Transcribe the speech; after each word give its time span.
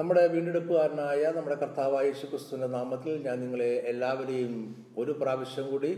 നമ്മുടെ 0.00 0.20
വീണ്ടെടുപ്പുകാരനായ 0.32 1.22
നമ്മുടെ 1.36 1.56
കർത്താവായ 1.62 2.04
യേശു 2.08 2.26
ക്രിസ്തുവിന്റെ 2.26 2.68
നാമത്തിൽ 2.74 3.14
ഞാൻ 3.24 3.36
നിങ്ങളെ 3.42 3.72
എല്ലാവരെയും 3.90 4.54
ഒരു 5.00 5.12
പ്രാവശ്യം 5.20 5.66
കൂടി 5.72 5.90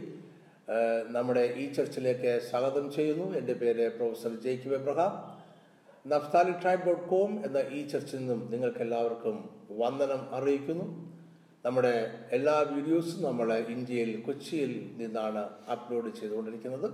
നമ്മുടെ 1.16 1.44
ഈ 1.62 1.64
ചർച്ചിലേക്ക് 1.76 2.32
സ്വാഗതം 2.48 2.86
ചെയ്യുന്നു. 2.96 3.26
എന്റെ 3.40 3.54
പേര് 3.60 3.84
professor 3.98 4.32
Jake 4.46 4.72
Abraham 4.78 5.12
Naphtali 6.12 6.54
tribe 6.62 6.84
dot 6.88 7.06
com 7.12 7.30
എന്ന 7.46 7.62
ഈ 7.78 7.82
ചർച്ചിൽ 7.92 8.20
നിന്നും 8.22 8.40
നിങ്ങൾക്ക് 8.54 8.82
എല്ലാവർക്കും 8.86 9.36
വന്ദനം 9.82 10.24
അറിയിക്കുന്നു. 10.38 10.88
നമ്മുടെ 11.64 11.94
എല്ലാ 12.38 12.56
വീഡിയോസും 12.74 13.22
നമ്മൾ 13.28 13.50
ഇന്ത്യയിൽ 13.76 14.12
കൊച്ചിയിൽ 14.28 14.74
നിന്നാണ് 15.02 15.44
അപ്ലോഡ് 15.76 16.12
ചെയ്തുകൊണ്ടിരിക്കുന്നത്. 16.20 16.90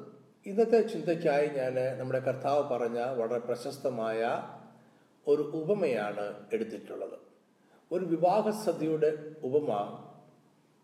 ഇന്നത്തെ 0.46 0.82
ചിന്തയ്ക്കായി 0.92 1.48
ഞാൻ 1.58 1.76
നമ്മുടെ 2.00 2.22
കർത്താവ് 2.28 2.62
പറഞ്ഞ 2.74 3.00
വളരെ 3.22 3.42
പ്രശസ്തമായ 3.48 4.22
ഒരു 5.28 5.42
ഉപമയാണ് 5.42 6.46
എടുത്തിട്ടുള്ളത്. 6.52 7.18
ഒരു 7.92 8.04
വിവാഹ 8.04 8.50
സദ്യയുടെ 8.50 9.34
ഉപമ 9.42 9.72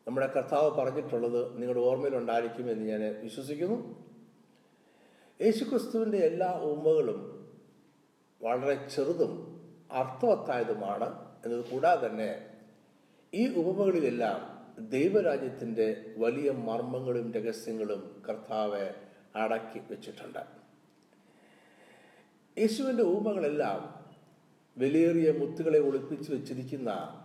നമ്മുടെ 0.06 0.26
കർത്താവ് 0.26 0.70
പറഞ്ഞിട്ടുള്ളത് 0.70 1.56
നിങ്ങളുടെ 1.56 1.84
ഓർമ്മയിലുണ്ടായിരിക്കും 1.84 2.70
എന്ന് 2.70 2.84
ഞാൻ 2.84 3.22
വിശ്വസിക്കുന്നു. 3.22 4.04
യേശുക്രിസ്തുവിന്റെ 5.42 6.18
എല്ലാ 6.18 6.60
ഉപമകളും 6.60 7.34
വളരെ 8.42 8.88
ചെറുതും 8.88 9.60
അർത്ഥവത്തായതുമാണ് 9.92 11.34
എന്നത് 11.46 11.64
കൂടാതെ 11.64 12.06
തന്നെ 12.06 12.50
ഈ 13.34 13.54
ഉപമകളിലെല്ലാം 13.54 14.54
ദൈവരാജ്യത്തിന്റെ 14.88 16.14
വലിയ 16.16 16.50
മർമ്മങ്ങളും 16.50 17.32
രഹസ്യങ്ങളും 17.32 18.22
കർത്താവ് 18.28 18.88
അടക്കി 19.36 19.78
വെച്ചിട്ടുണ്ട്. 19.90 20.38
യേശുവിന്റെ 22.58 23.02
ഉപമകളെല്ലാം 23.02 24.03
വിലയേറിയ 24.78 25.32
മുത്തുകളെ 25.32 25.78
ഒളിപ്പിച്ചു 25.78 26.32
വെച്ചിരിക്കുന്ന 26.32 27.20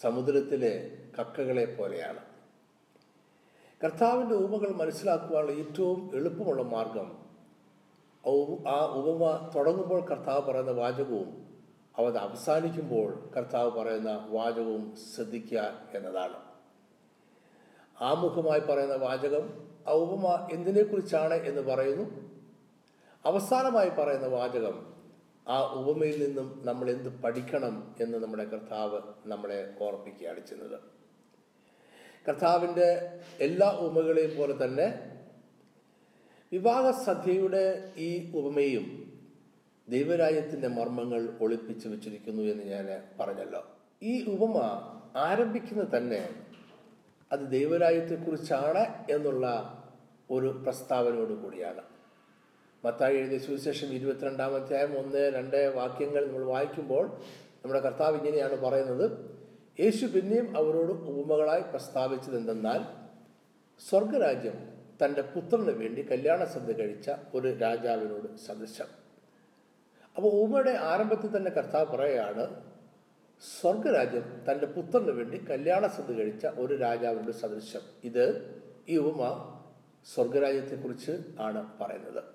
സമുദ്രത്തിലെ 0.00 0.98
കക്കകളെ 1.18 1.76
പോലെയാണ്. 1.78 2.18
കർത്താവിന്റെ 3.84 4.34
ഉപമകൾ 4.34 4.70
മനസ്സിലാക്കുവാനുള്ള 4.70 5.52
ഏറ്റവും 5.52 6.10
എളുപ്പമുള്ള 6.14 6.62
മാർഗം 6.62 7.22
ആ 8.68 8.86
ഉപമ 8.86 9.50
തുടങ്ങുമ്പോൾ 9.54 10.06
കർത്താവ് 10.06 10.52
പറയുന്ന 10.52 10.70
വാചകവും 10.70 11.46
അവ 11.96 12.16
അവസാനിക്കുമ്പോൾ 12.16 13.30
കർത്താവ് 13.36 13.70
പറയുന്ന 13.70 14.26
വാചകവും 14.28 14.96
ശ്രദ്ധിക്കുക 15.14 15.88
എന്നതാണ്. 15.94 16.36
ആമുഖമായി 18.00 18.60
പറയുന്ന 18.60 18.94
വാചകം 18.94 19.68
ആ 19.88 19.92
ഉപമ 19.92 20.48
എന്തിനെക്കുറിച്ചാണ് 20.52 21.34
എന്ന് 21.34 21.62
പറയുന്നു. 21.62 22.04
അവസാനമായി 23.24 23.88
പറയുന്ന 23.88 24.26
വാചകം 24.26 24.91
ആ 25.46 25.56
ഉപമയിൽ 25.72 26.26
നിന്നും 26.26 26.62
നമ്മൾ 26.64 26.90
എന്ത് 26.90 27.08
പഠിക്കണം 27.22 27.94
എന്ന് 28.00 28.18
നമ്മുടെ 28.18 28.44
കർത്താവ് 28.44 29.00
നമ്മളെ 29.26 29.74
ഓർപ്പിക്കുകയാണ് 29.80 30.40
ചെയ്യുന്നത്. 30.46 30.78
കർത്താവിന്റെ 32.28 32.88
എല്ലാ 33.40 33.68
ഉപമകളെയും 33.72 34.36
പോലെ 34.36 34.64
തന്നെ 34.64 34.86
വിവാഹ 36.52 36.90
സദ്യയുടെ 36.90 37.92
ഈ 37.98 38.32
ഉപമയും 38.34 38.86
ദൈവരാജ്യത്തിന്റെ 39.88 40.68
മർമ്മങ്ങൾ 40.68 41.38
ഒളിപ്പിച്ചു 41.40 41.88
വെച്ചിരിക്കുന്നു 41.88 42.42
എന്ന് 42.42 42.64
ഞാൻ 42.64 43.02
പറഞ്ഞല്ലോ. 43.20 43.62
ഈ 44.02 44.24
ഉപമ 44.24 44.56
ആരംഭിക്കുന്ന 45.16 45.96
തന്നെ 45.96 46.22
അത് 47.32 47.40
ദൈവരാജ്യത്തെക്കുറിച്ചാണ് 47.40 49.12
എന്നുള്ള 49.12 49.46
ഒരു 50.30 50.46
പ്രസ്താവനയോട് 50.46 51.32
കൂടിയാണ്. 51.32 51.91
മത്തായി 52.84 53.16
എഴുതിയ 53.16 53.38
സുവിശേഷം 53.38 53.88
ഇരുപത്തിരണ്ടാം 53.88 54.54
അധ്യായം 54.54 54.98
ഒന്ന് 54.98 55.32
രണ്ട് 55.34 55.72
വാക്യങ്ങൾ 55.76 56.26
നമ്മൾ 56.26 56.44
വായിക്കുമ്പോൾ 56.44 57.04
നമ്മുടെ 57.62 57.80
കർത്താവ് 57.80 58.16
ഇങ്ങനെയാണ് 58.16 58.60
പറയുന്നത്. 58.60 59.06
യേശു 59.80 60.06
പിന്നെയും 60.06 60.56
അവരോട് 60.56 60.92
ഉപമകളായി 60.92 61.60
പ്രസ്താവിച്ചത് 61.60 62.36
എന്തെന്നാൽ 62.36 62.80
സ്വർഗരാജ്യം 63.88 64.56
തന്റെ 65.04 65.22
പുത്രന് 65.22 65.70
വേണ്ടി 65.70 66.02
കല്യാണ 66.10 66.44
സദ്യ 66.44 66.72
കഴിച്ച 66.72 67.10
ഒരു 67.34 67.58
രാജാവിനോട് 67.58 68.36
സദൃശം. 68.36 68.90
അപ്പോൾ 70.16 70.28
ഉപമയുടെ 70.28 70.70
ആരംഭത്തിൽ 70.70 71.36
തന്നെ 71.36 71.50
കർത്താവ് 71.50 71.86
പറയുകയാണ് 71.86 72.60
സ്വർഗരാജ്യം 73.60 74.42
തന്റെ 74.50 74.66
പുത്രന് 74.66 75.10
വേണ്ടി 75.10 75.44
കല്യാണ 75.50 75.86
സദ്യ 75.86 76.14
കഴിച്ച 76.14 76.46
ഒരു 76.46 76.74
രാജാവിനോട് 76.74 77.32
സദൃശം. 77.32 77.80
ഇത് 78.04 78.24
ഈ 78.88 78.96
ഉപമ 78.96 79.22
സ്വർഗരാജ്യത്തെക്കുറിച്ച് 80.14 81.12
ആണ് 81.40 81.66
പറയുന്നത്. 81.80 82.31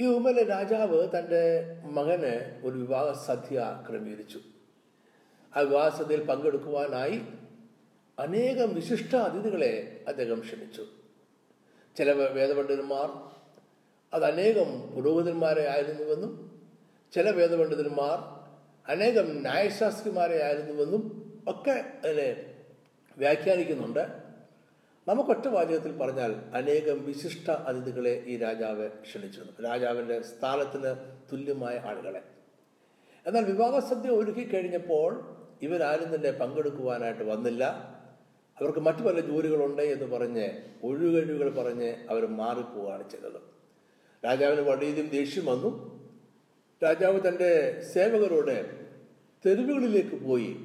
ഈ 0.00 0.06
ഉമ്മലെ 0.06 0.42
രാജാവ് 0.44 1.08
തന്റെ 1.18 1.42
മകന് 1.84 2.60
ഒരു 2.64 2.78
വിവാഹ 2.78 3.26
സദ്യ 3.26 3.84
ക്രമീകരിച്ചു. 3.88 4.40
ആ 5.56 5.60
വിവാഹ 5.60 5.98
സദ്യയിൽ 5.98 6.24
പങ്കെടുക്കുവാനായി 6.24 7.22
അനേകം 8.18 8.74
വിശിഷ്ട 8.74 9.16
അതിഥികളെ 9.16 10.04
അദ്ദേഹം 10.08 10.40
ക്ഷണിച്ചു. 10.40 10.86
ചില 11.96 12.12
വേദപണ്ഡിതന്മാർ 12.12 13.08
അത് 14.14 14.24
അനേകം 14.24 14.94
പുരോഹിതന്മാരെ 14.94 15.68
ആയിരുന്നുവെന്നും 15.68 16.60
ചില 17.14 17.30
വേദപണ്ഡിതന്മാർ 17.30 18.18
അനേകം 18.90 19.40
ന്യായശാസ്ത്രിമാരെ 19.40 20.44
ആയിരുന്നുവെന്നും 20.44 21.02
ഒക്കെ 21.48 21.84
അതിനെ 22.04 22.54
വ്യാഖ്യാനിക്കുന്നുണ്ട്. 23.18 24.25
നമുക്കൊറ്റ 25.08 25.48
വാചകത്തിൽ 25.48 25.96
പറഞ്ഞാൽ 25.98 26.34
അനേകം 26.54 27.06
വിശിഷ്ട 27.06 27.50
അതിഥികളെ 27.50 28.24
ഈ 28.26 28.36
രാജാവ് 28.36 28.88
ക്ഷണിച്ചിരുന്നു. 28.88 29.68
രാജാവിന്റെ 29.68 30.22
സ്ഥാനത്തിന് 30.22 30.94
തുല്യമായ 31.32 31.76
ആളുകളെ. 31.84 32.22
എന്നാൽ 33.26 33.44
വിവാഹസദ്യ 33.44 34.10
ഒരുക്കി 34.10 34.44
കഴിഞ്ഞപ്പോൾ 34.48 35.36
ഇവരാരും 35.62 36.14
തന്നെ 36.14 36.30
പങ്കെടുക്കുവാനായിട്ട് 36.30 37.22
വന്നില്ല. 37.22 37.64
അവർക്ക് 38.60 38.78
മറ്റു 38.78 38.98
പല 38.98 39.20
ജോലികളുണ്ട് 39.20 39.82
എന്ന് 39.82 40.16
പറഞ്ഞ് 40.16 40.48
ഒഴികഴിവുകൾ 40.82 41.62
പറഞ്ഞ് 41.62 41.94
അവർ 42.10 42.26
മാറിപ്പോവുകയാണ് 42.26 43.10
ചെയ്തത്. 43.10 43.40
രാജാവിന് 44.24 44.60
വളരെയധികം 44.60 45.08
ദേഷ്യം 45.08 45.46
വന്നു. 45.46 45.96
രാജാവ് 46.84 47.28
തന്റെ 47.28 47.80
സേവകരോട് 47.94 48.86
തെരുവുകളിലേക്ക് 49.46 50.16
പോയി 50.24 50.56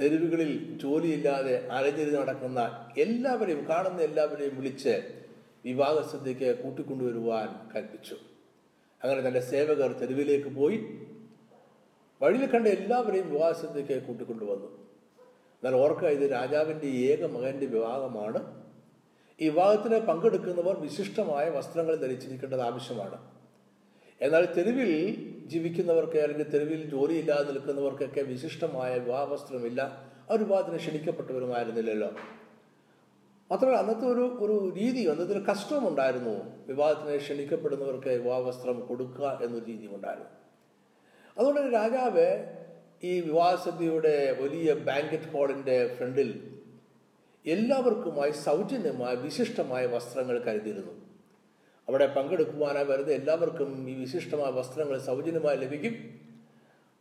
തെരുവുകളിൽ 0.00 0.78
ജോലിയില്ലാതെ 0.82 1.68
അലഞ്ഞിരുന്ന് 1.68 2.20
നടക്കുന്ന 2.20 2.90
എല്ലാവരെയും 2.98 3.68
കാണുന്ന 3.68 4.00
എല്ലാവരെയും 4.00 4.56
വിളിച്ച് 4.56 5.22
വിവാഹ 5.64 6.16
സദ്യയ്ക്ക് 6.16 6.62
കൂട്ടിക്കൊണ്ടുവരുവാൻ 6.62 7.70
കൽപ്പിച്ചു. 7.76 8.16
അങ്ങനെ 9.04 9.28
തന്റെ 9.28 9.40
സേവകർ 9.40 9.92
തെരുവിലേക്ക് 9.92 10.48
പോയി 10.48 10.76
വഴിയിൽ 12.22 12.46
കണ്ട 12.46 12.66
എല്ലാവരെയും 12.66 13.30
വിവാഹ 13.30 13.52
സദ്യയ്ക്ക് 13.52 14.02
കൂട്ടിക്കൊണ്ടുവന്നു. 14.02 14.66
എന്നാൽ 15.62 15.74
ഓർക്കുക 15.74 16.08
ഇത് 16.08 16.30
രാജാവിന്റെ 16.30 16.86
ഏക 16.86 17.26
മകന്റെ 17.26 17.66
വിവാഹമാണ്. 17.66 18.68
ഈ 19.40 19.48
വിവാഹത്തിന് 19.48 19.98
പങ്കെടുക്കുന്നവർ 19.98 20.80
വിശിഷ്ടമായ 20.80 21.48
വസ്ത്രങ്ങൾ 21.48 21.96
ധരിച്ചിരിക്കേണ്ടത് 21.96 22.60
ആവശ്യമാണ്. 22.60 23.30
എന്നാൽ 24.20 24.54
തെരുവിൽ 24.54 24.92
ജീവിക്കുന്നവർക്ക് 25.52 26.18
അല്ലെങ്കിൽ 26.24 26.48
തെരുവിൽ 26.54 26.82
ജോലിയില്ലാതെ 26.90 27.50
നിൽക്കുന്നവർക്കൊക്കെ 27.50 28.22
വിശിഷ്ടമായ 28.32 28.90
വിവാഹ 28.98 29.24
വസ്ത്രമില്ല 29.32 29.80
അവർ 30.28 30.40
വിവാഹത്തിന് 30.44 30.76
ക്ഷണിക്കപ്പെട്ടവരുമായിരുന്നില്ലല്ലോ. 30.76 32.10
മാത്രമല്ല 33.50 33.78
അന്നത്തെ 33.82 34.06
ഒരു 34.06 34.24
ഒരു 34.44 34.56
രീതി 34.78 35.02
അന്നത്തെ 35.10 35.32
ഒരു 35.32 35.44
കഷ്ടം 35.50 35.82
ഉണ്ടായിരുന്നു 35.88 36.34
വിവാഹത്തിന് 36.66 37.16
ക്ഷണിക്കപ്പെടുന്നവർക്ക് 37.16 38.12
വിവാഹ 38.22 38.40
വസ്ത്രം 38.48 38.80
കൊടുക്കുക 38.88 39.26
എന്നൊരു 39.44 39.64
രീതി 39.64 39.86
ഉണ്ടായിരുന്നു 39.96 40.32
അതുകൊണ്ട് 41.36 41.74
രാജാവ് 41.74 42.28
ഈ 43.02 43.12
വിവാഹ 43.20 43.54
സദ്യയുടെ 43.64 44.14
വലിയ 44.40 44.68
ബാങ്കറ്റ് 44.88 45.30
ഹാളിന്റെ 45.34 45.76
ഫ്രണ്ടിൽ 45.98 46.30
എല്ലാവർക്കുമായി 47.46 48.32
സൗജന്യമായ 48.46 49.14
വിശിഷ്ടമായ 49.26 49.86
വസ്ത്രങ്ങൾ 49.86 50.36
കരുതിയിരുന്നു. 50.46 50.94
അവിടെ 51.88 52.06
പങ്കെടുക്കുവാനായി 52.06 52.84
വരുന്ന 52.84 53.12
എല്ലാവർക്കും 53.12 53.90
ഈ 53.90 53.94
വിശിഷ്ടമായ 53.94 54.50
വസ്ത്രങ്ങൾ 54.50 54.98
സൗജന്യമായി 54.98 55.56
ലഭിക്കും. 55.56 56.18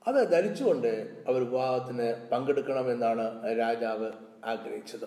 അത് 0.07 0.31
ധരിച്ചുകൊണ്ട് 0.31 1.23
അവർ 1.27 1.49
വിവാഹത്തിന് 1.49 2.29
പങ്കെടുക്കണമെന്നാണ് 2.31 3.59
രാജാവ് 3.59 4.12
ആഗ്രഹിച്ചത്. 4.45 5.06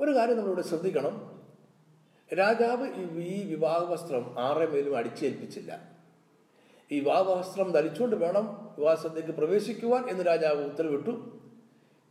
ഒരു 0.00 0.10
കാര്യം 0.16 0.36
നമ്മളിവിടെ 0.36 0.62
ശ്രദ്ധിക്കണം. 0.62 1.42
രാജാവ് 2.38 2.86
ഈ- 3.22 3.54
വിവാഹ 3.54 3.92
വസ്ത്രം 3.92 4.34
ആരുടെ 4.38 4.66
മേലും 4.66 4.96
അടിച്ചേൽപ്പിച്ചില്ല. 4.96 5.88
ഈ 6.92 7.00
വിവാഹ 7.00 7.22
വസ്ത്രം 7.22 7.72
ധരിച്ചുകൊണ്ട് 7.72 8.16
വേണം 8.16 8.74
വിവാഹത്തിലേക്ക് 8.78 9.28
പ്രവേശിക്കുവാൻ 9.28 10.08
എന്ന് 10.08 10.26
രാജാവ് 10.26 10.64
ഉത്തരവിട്ടു. 10.64 11.10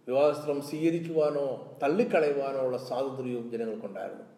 വിവാഹവസ്ത്രം 0.07 0.61
സ്വീകരിക്കുവാനോ 0.61 1.77
തള്ളിക്കളയുവാനോ 1.83 2.59
ഉള്ള 2.59 2.77
സ്വാതന്ത്ര്യവും 2.77 3.51
ജനങ്ങൾക്കുണ്ടായിരുന്നു. 3.51 4.36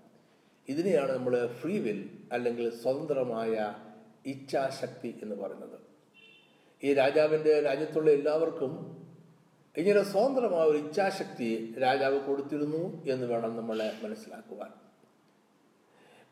ഇതിനെയാണ് 0.69 1.11
നമ്മൾ 1.11 1.33
ഫ്രീ 1.59 1.79
വിൽ 1.79 2.09
അല്ലെങ്കിൽ 2.31 2.65
സ്വതന്ത്രമായ 2.81 3.75
ഇച്ഛാശക്തി 4.25 5.19
എന്ന് 5.23 5.35
പറയുന്നത്. 5.35 5.77
ഈ 6.83 6.93
രാജാവിന്റെ 6.93 7.61
രാജ്യത്തുള്ള 7.61 8.11
എല്ലാവർക്കും 8.11 8.73
ഇങ്ങനെ 9.77 10.03
സ്വതന്ത്രമായ 10.03 10.63
ഒരു 10.63 10.77
ഇച്ഛാശക്തി 10.77 11.75
രാജാവ് 11.81 12.19
കൊടുത്തിരുന്നു 12.19 13.05
എന്ന് 13.05 13.27
വേണം 13.27 13.57
നമ്മളെ 13.57 13.93
മനസ്സിലാക്കുവാൻ. 14.03 14.71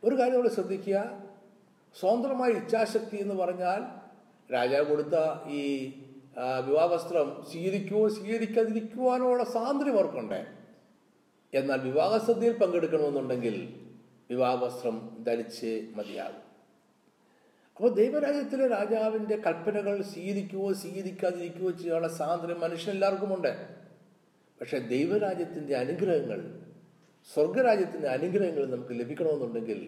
ഒരു 0.03 0.15
കാര്യം 0.15 0.33
നമ്മൾ 0.33 0.49
ശ്രദ്ധിക്കുക. 0.49 0.97
സ്വതന്ത്രമായ 1.99 2.51
ഇച്ഛാശക്തി 2.51 3.17
എന്ന് 3.17 3.35
പറഞ്ഞാൽ 3.35 3.81
രാജാവ് 4.53 4.85
കൊടുത്ത 4.85 5.15
ഈ 5.47 5.63
വിവാഹവസ്ത്രം 6.65 7.45
സ്വീകരിക്കുവോ 7.51 8.07
സ്വീകരിക്കാതിരിക്കുവാനുള്ള 8.09 9.43
സ്വാതന്ത്ര്യം 9.43 9.93
അവർക്കുണ്ട്. 9.93 10.47
എന്നാൽ 11.53 11.79
വിവാഹസദ്യയിൽ 11.81 12.57
പങ്കെടുക്കണമെന്നുണ്ടെങ്കിൽ 12.57 13.86
വിവാഹവസ്ത്രം 14.29 15.23
ധരിച്ച് 15.23 15.87
മതിയാകും. 15.95 16.43
അപ്പോൾ 17.77 17.89
ദൈവരാജ്യത്തിലെ 17.93 18.67
രാജാവിന്റെ 18.67 19.35
കൽപ്പനകൾ 19.35 20.01
സ്വീകരിക്കുകയോ 20.01 20.73
സ്വീകരിക്കാതിരിക്കുകയോ 20.73 21.71
ചെയ്യാനുള്ള 21.71 22.07
സ്വാതന്ത്ര്യം 22.07 22.61
മനുഷ്യനെല്ലാവർക്കും 22.61 23.33
ഉണ്ട് 23.33 23.67
പക്ഷേ 24.61 24.77
ദൈവരാജ്യത്തിന്റെ 24.77 25.75
അനുഗ്രഹങ്ങൾ 25.75 26.39
സ്വർഗരാജ്യത്തിന്റെ 27.33 28.07
അനുഗ്രഹങ്ങൾ 28.07 28.65
നമുക്ക് 28.65 28.99
ലഭിക്കണമെന്നുണ്ടെങ്കിൽ 28.99 29.79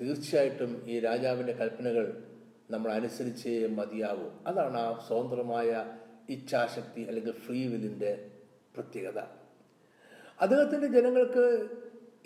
തീർച്ചയായിട്ടും 0.00 0.82
ഈ 0.86 1.00
രാജാവിന്റെ 1.00 1.52
കൽപ്പനകൾ 1.52 2.22
നമ്മൾ 2.70 2.92
അനുസരിച്ചേ 2.92 3.66
മതിയാകൂ. 3.66 4.28
അതാണ് 4.46 4.76
ആ 4.76 5.04
സ്വതന്ത്രമായ 5.08 5.96
ഇച്ഛാശക്തി 6.30 7.02
അല്ലെങ്കിൽ 7.02 7.32
ഫ്രീ 7.32 7.66
വില്ലിന്റെ 7.66 8.30
പ്രത്യേകത. 8.74 9.18
അദ്ദേഹത്തിന്റെ 10.40 11.00
ജനങ്ങൾക്ക് 11.00 11.44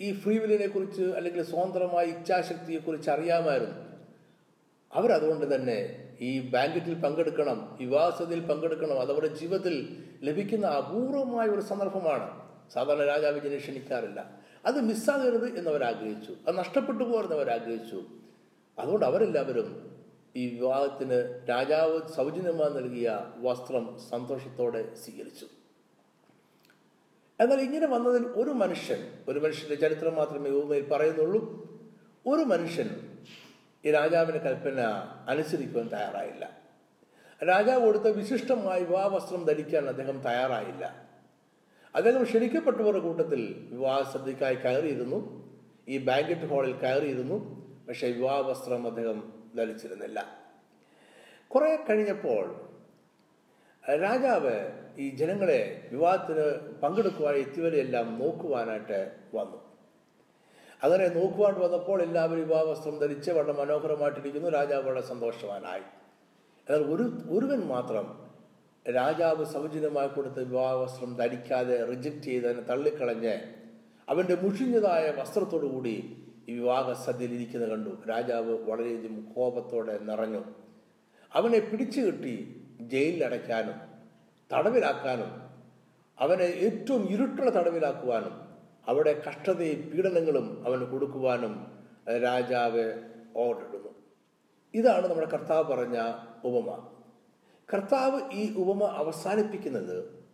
ഈ 0.01 0.13
ഫ്രീ 0.21 0.37
വില്ലിനെ 0.37 0.67
കുറിച്ച് 0.67 1.01
അല്ലെങ്കിൽ 1.01 1.43
സ്വതന്ത്രമായ 1.43 2.05
ഇച്ഛാശക്തിയെ 2.05 2.79
കുറിച്ച് 2.79 3.09
അറിയാമായിരുന്നു. 3.09 3.75
അവരതുകൊണ്ട് 4.93 5.55
തന്നെ 5.55 6.07
ഈ 6.21 6.31
ബാങ്കറ്റിൽ 6.49 6.93
പങ്കെടുക്കണം 6.93 7.77
വിവാഹസതയിൽ 7.79 8.39
പങ്കെടുക്കണം 8.39 8.99
അത് 8.99 9.11
അവരുടെ 9.11 9.35
ജീവിതത്തിൽ 9.35 9.75
ലഭിക്കുന്ന 10.23 10.65
അപൂർവമായ 10.67 11.47
ഒരു 11.47 11.61
സന്ദർഭമാണ്. 11.61 12.27
സാധാരണ 12.73 13.03
രാജാവ് 13.03 13.37
ഇതിനെ 13.37 13.57
ക്ഷണിക്കാറില്ല. 13.57 14.19
അത് 14.65 14.81
മിസ്സാകരുത് 14.81 15.57
എന്നവരാഗ്രഹിച്ചു. 15.57 16.33
അത് 16.47 16.57
നഷ്ടപ്പെട്ടു 16.57 17.03
ആഗ്രഹിച്ചു 17.51 17.99
അതുകൊണ്ട് 18.79 19.05
അവരെല്ലാവരും 19.05 19.69
ഈ 20.35 20.43
വിവാഹത്തിന് 20.55 21.17
രാജാവ് 21.49 22.01
സൗജന്യമായി 22.15 22.73
നൽകിയ 22.73 23.07
വസ്ത്രം 23.37 23.97
സന്തോഷത്തോടെ 24.09 24.81
സ്വീകരിച്ചു. 24.95 25.45
എന്നാൽ 27.41 27.59
ഇങ്ങനെ 27.59 27.87
വന്നതിൽ 27.87 28.23
ഒരു 28.23 28.49
മനുഷ്യൻ 28.49 29.11
ഒരു 29.27 29.39
മനുഷ്യന്റെ 29.39 29.75
ചരിത്രം 29.75 30.15
മാത്രമേ 30.15 30.51
ഊമയിൽ 30.51 30.89
പറയുന്നുള്ളൂ. 30.89 31.71
ഒരു 32.27 32.43
മനുഷ്യൻ 32.43 33.17
ഈ 33.85 33.91
രാജാവിന്റെ 33.91 34.39
കൽപ്പന 34.39 34.81
അനുസരിക്കുവാൻ 35.29 35.87
തയ്യാറായില്ല. 35.87 36.57
രാജാവ് 37.47 37.85
കൊടുത്ത 37.85 38.03
വിശിഷ്ടമായ 38.03 38.79
വിവാഹ 38.79 39.07
വസ്ത്രം 39.07 39.43
ധരിക്കാൻ 39.43 39.87
അദ്ദേഹം 39.87 40.21
തയ്യാറായില്ല. 40.21 41.09
അദ്ദേഹം 41.95 42.23
ക്ഷണിക്കപ്പെട്ടവരുടെ 42.23 42.99
കൂട്ടത്തിൽ 42.99 43.69
വിവാഹ 43.71 44.17
സദ്യക്കായി 44.17 44.55
കയറിയിരുന്നു. 44.55 45.41
ഈ 45.87 45.97
ബാങ്കറ്റ് 45.97 46.53
ഹാളിൽ 46.53 46.71
കയറിയിരുന്നു. 46.71 47.61
പക്ഷേ 47.87 48.11
വിവാഹ 48.11 48.41
വസ്ത്രം 48.41 48.87
അദ്ദേഹം 48.87 49.33
ധരിച്ചിരുന്നില്ല. 49.57 50.41
കുറെ 51.47 51.85
കഴിഞ്ഞപ്പോൾ 51.89 52.71
രാജാവ് 54.01 54.59
ഈ 54.97 55.09
ജനങ്ങളെ 55.09 55.89
വിവാഹത്തിന് 55.91 56.75
പങ്കെടുക്കുവാൻ 56.81 57.35
എത്തിയവരെല്ലാം 57.35 58.19
നോക്കുവാനായിട്ട് 58.19 59.11
വന്നു. 59.35 59.71
അങ്ങനെ 60.83 61.07
നോക്കുവാൻ 61.07 61.59
വന്നപ്പോൾ 61.59 62.01
എല്ലാവരും 62.01 62.47
വിവാഹ 62.47 62.63
വസ്ത്രം 62.63 62.99
ധരിച്ച് 62.99 63.31
വളരെ 63.31 63.53
മനോഹരമായിട്ടിരിക്കുന്നു. 63.53 64.49
രാജാവ് 64.49 64.83
വളരെ 64.83 65.01
സന്തോഷവാനായി. 65.01 65.81
എന്നാൽ 66.69 66.95
ഒരു 66.95 67.03
ഒരുവൻ 67.29 67.59
മാത്രം 67.59 68.31
രാജാവ് 68.95 69.45
സൗജന്യമായി 69.45 70.07
കൊടുത്ത 70.07 70.33
വിവാഹ 70.33 70.73
വസ്ത്രം 70.73 71.15
ധരിക്കാതെ 71.15 71.85
റിജക്റ്റ് 71.85 72.21
ചെയ്ത് 72.21 72.47
അതിനെ 72.47 72.61
തള്ളിക്കളഞ്ഞ് 72.61 73.39
അവന്റെ 74.09 74.35
മുഷിഞ്ഞതായ 74.35 75.21
വസ്ത്രത്തോടു 75.21 75.65
കൂടി 75.65 76.23
ഈ 76.49 76.53
വിവാഹ 76.53 77.03
സദ്യയിൽ 77.03 77.33
ഇരിക്കുന്നത് 77.33 77.69
കണ്ടു. 77.69 77.89
രാജാവ് 78.09 78.69
വളരെയധികം 78.69 79.33
കോപത്തോടെ 79.33 79.97
നിറഞ്ഞു. 79.97 80.43
അവനെ 81.33 81.59
പിടിച്ചു 81.59 82.01
ജയിലിൽ 82.01 82.55
ജയിലിലടയ്ക്കാനും 82.81 83.90
തടവിലാക്കാനും 84.53 85.41
അവനെ 86.19 86.43
ഏറ്റവും 86.43 87.09
ഇരുട്ടുള്ള 87.09 87.55
തടവിലാക്കുവാനും 87.55 88.41
അവിടെ 88.87 89.21
കഷ്ടതയും 89.27 89.89
പീഡനങ്ങളും 89.89 90.67
അവന് 90.67 90.85
കൊടുക്കുവാനും 90.85 91.81
രാജാവ് 92.23 92.93
ഓർഡർ 93.35 93.67
ഇടുന്നു 93.69 93.89
ഇതാണ് 94.73 95.07
നമ്മുടെ 95.07 95.29
കർത്താവ് 95.29 95.63
പറഞ്ഞ 95.63 96.13
ഉപമ. 96.43 96.87
കർത്താവ് 97.73 98.21
ഈ 98.33 98.55
ഉപമ 98.55 98.83
അവസാനിപ്പിക്കുന്നത് 98.83 100.25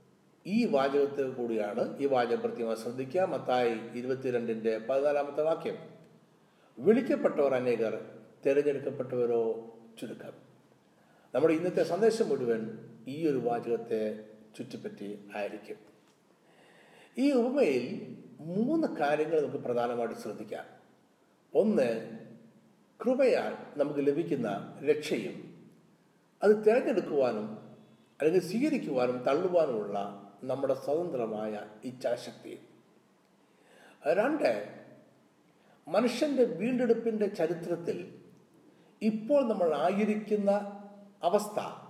ഈ 0.48 0.66
വാചകത്തിൽ 0.66 1.32
കൂടിയാണ്. 1.32 1.98
ഈ 1.98 2.06
വാചകം 2.06 2.40
പ്രത്യേകം 2.40 2.78
ശ്രദ്ധിക്കുക. 2.78 3.22
മത്തായി 3.22 3.80
ഇരുപത്തിരണ്ടിന്റെ 3.96 4.78
പതിനാലാമത്തെ 4.78 5.44
വാക്യം. 5.44 5.78
വിളിക്കപ്പെട്ടവർ 6.80 7.56
അനേകർ 7.56 8.06
തിരഞ്ഞെടുക്കപ്പെട്ടവരോ 8.46 9.66
ചുരുക്കം. 10.02 10.34
നമ്മുടെ 11.36 11.54
ഇന്നത്തെ 11.54 11.84
സന്ദേശം 11.84 12.30
മുഴുവൻ 12.30 12.87
ഈ 13.08 13.28
ഒരു 13.28 13.38
വാചകത്തെ 13.38 14.24
ചുറ്റിപ്പറ്റി 14.58 15.30
ആയിരിക്കും. 15.36 15.76
ഈ 17.18 17.32
ഉപമയിൽ 17.32 18.16
മൂന്ന് 18.40 18.88
കാര്യങ്ങൾ 18.88 19.42
നമുക്ക് 19.42 19.64
പ്രധാനമായിട്ട് 19.64 20.16
ശ്രദ്ധിക്കാം. 20.16 20.66
ഒന്ന് 21.54 22.20
കൃപയാൽ 23.06 23.80
നമുക്ക് 23.80 24.00
ലഭിക്കുന്ന 24.00 24.80
രക്ഷയും 24.90 25.36
അത് 26.44 26.66
തിരഞ്ഞെടുക്കുവാനും 26.66 27.58
അല്ലെങ്കിൽ 28.22 28.42
സ്വീകരിക്കുവാനും 28.42 29.24
തള്ളുവാനുമുള്ള 29.24 29.98
നമ്മുടെ 30.44 30.74
സ്വതന്ത്രമായ 30.74 31.66
ഇച്ഛാശക്തി. 31.84 32.60
രണ്ട് 34.08 34.78
മനുഷ്യന്റെ 35.88 36.44
വീണ്ടെടുപ്പിന്റെ 36.44 37.28
ചരിത്രത്തിൽ 37.28 38.22
ഇപ്പോൾ 39.02 39.50
നമ്മൾ 39.50 39.76
ആയിരിക്കുന്ന 39.76 40.52
അവസ്ഥ 41.24 41.87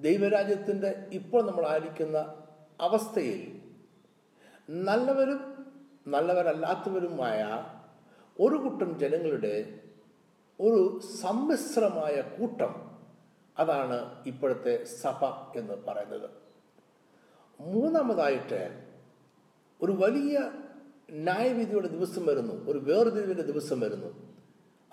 ദൈവരാജ്യത്തിന്റെ 0.00 1.06
ഇപ്പോൾ 1.12 1.50
നമ്മൾ 1.50 1.66
ആയിരിക്കുന്ന 1.66 2.18
അവസ്ഥയിൽ 2.80 3.60
നല്ലവരും 4.70 5.66
നല്ലവരല്ലാത്തവരുമായ 6.06 7.64
ഒരു 8.40 8.54
കൂട്ടം 8.54 8.98
ജനങ്ങളുടെ 8.98 9.80
ഒരു 10.60 11.00
സമ്മിശ്രമായ 11.20 12.20
കൂട്ടം 12.20 12.98
അതാണ് 13.58 14.22
ഇപ്പോഴത്തെ 14.26 14.84
സഭ 14.84 15.24
എന്ന് 15.56 15.74
പറയുന്നത്. 15.86 16.30
മൂന്നാമതായിട്ട് 17.60 18.90
ഒരു 19.82 19.92
വലിയ 19.92 20.52
ന്യായവിധിയുടെ 21.10 21.88
ദിവസം 21.88 22.26
വരുന്നു. 22.26 22.70
ഒരു 22.70 22.78
വേർതിരിവിന്റെ 22.78 23.42
ദിവസം 23.42 23.80
വരുന്നു. 23.80 24.34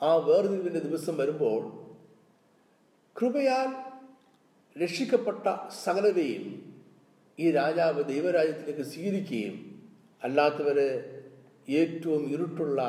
ആ 0.01 0.15
വേർതിരിവിന്റെ 0.15 0.79
ദിവസം 0.79 1.17
വരുമ്പോൾ 1.17 1.85
കൃപയാൽ 3.21 3.90
രക്ഷിക്കപ്പെട്ട 4.75 5.47
സകലരെയും 5.83 6.45
ഈ 7.39 7.51
രാജാവ് 7.51 8.03
ദൈവരാജ്യത്തിലേക്ക് 8.03 8.81
സ്വീകരിക്കുകയും 8.81 9.57
അല്ലാത്തവരെ 10.23 10.89
ഏറ്റവും 11.69 12.23
ഇരുട്ടുള്ള 12.33 12.81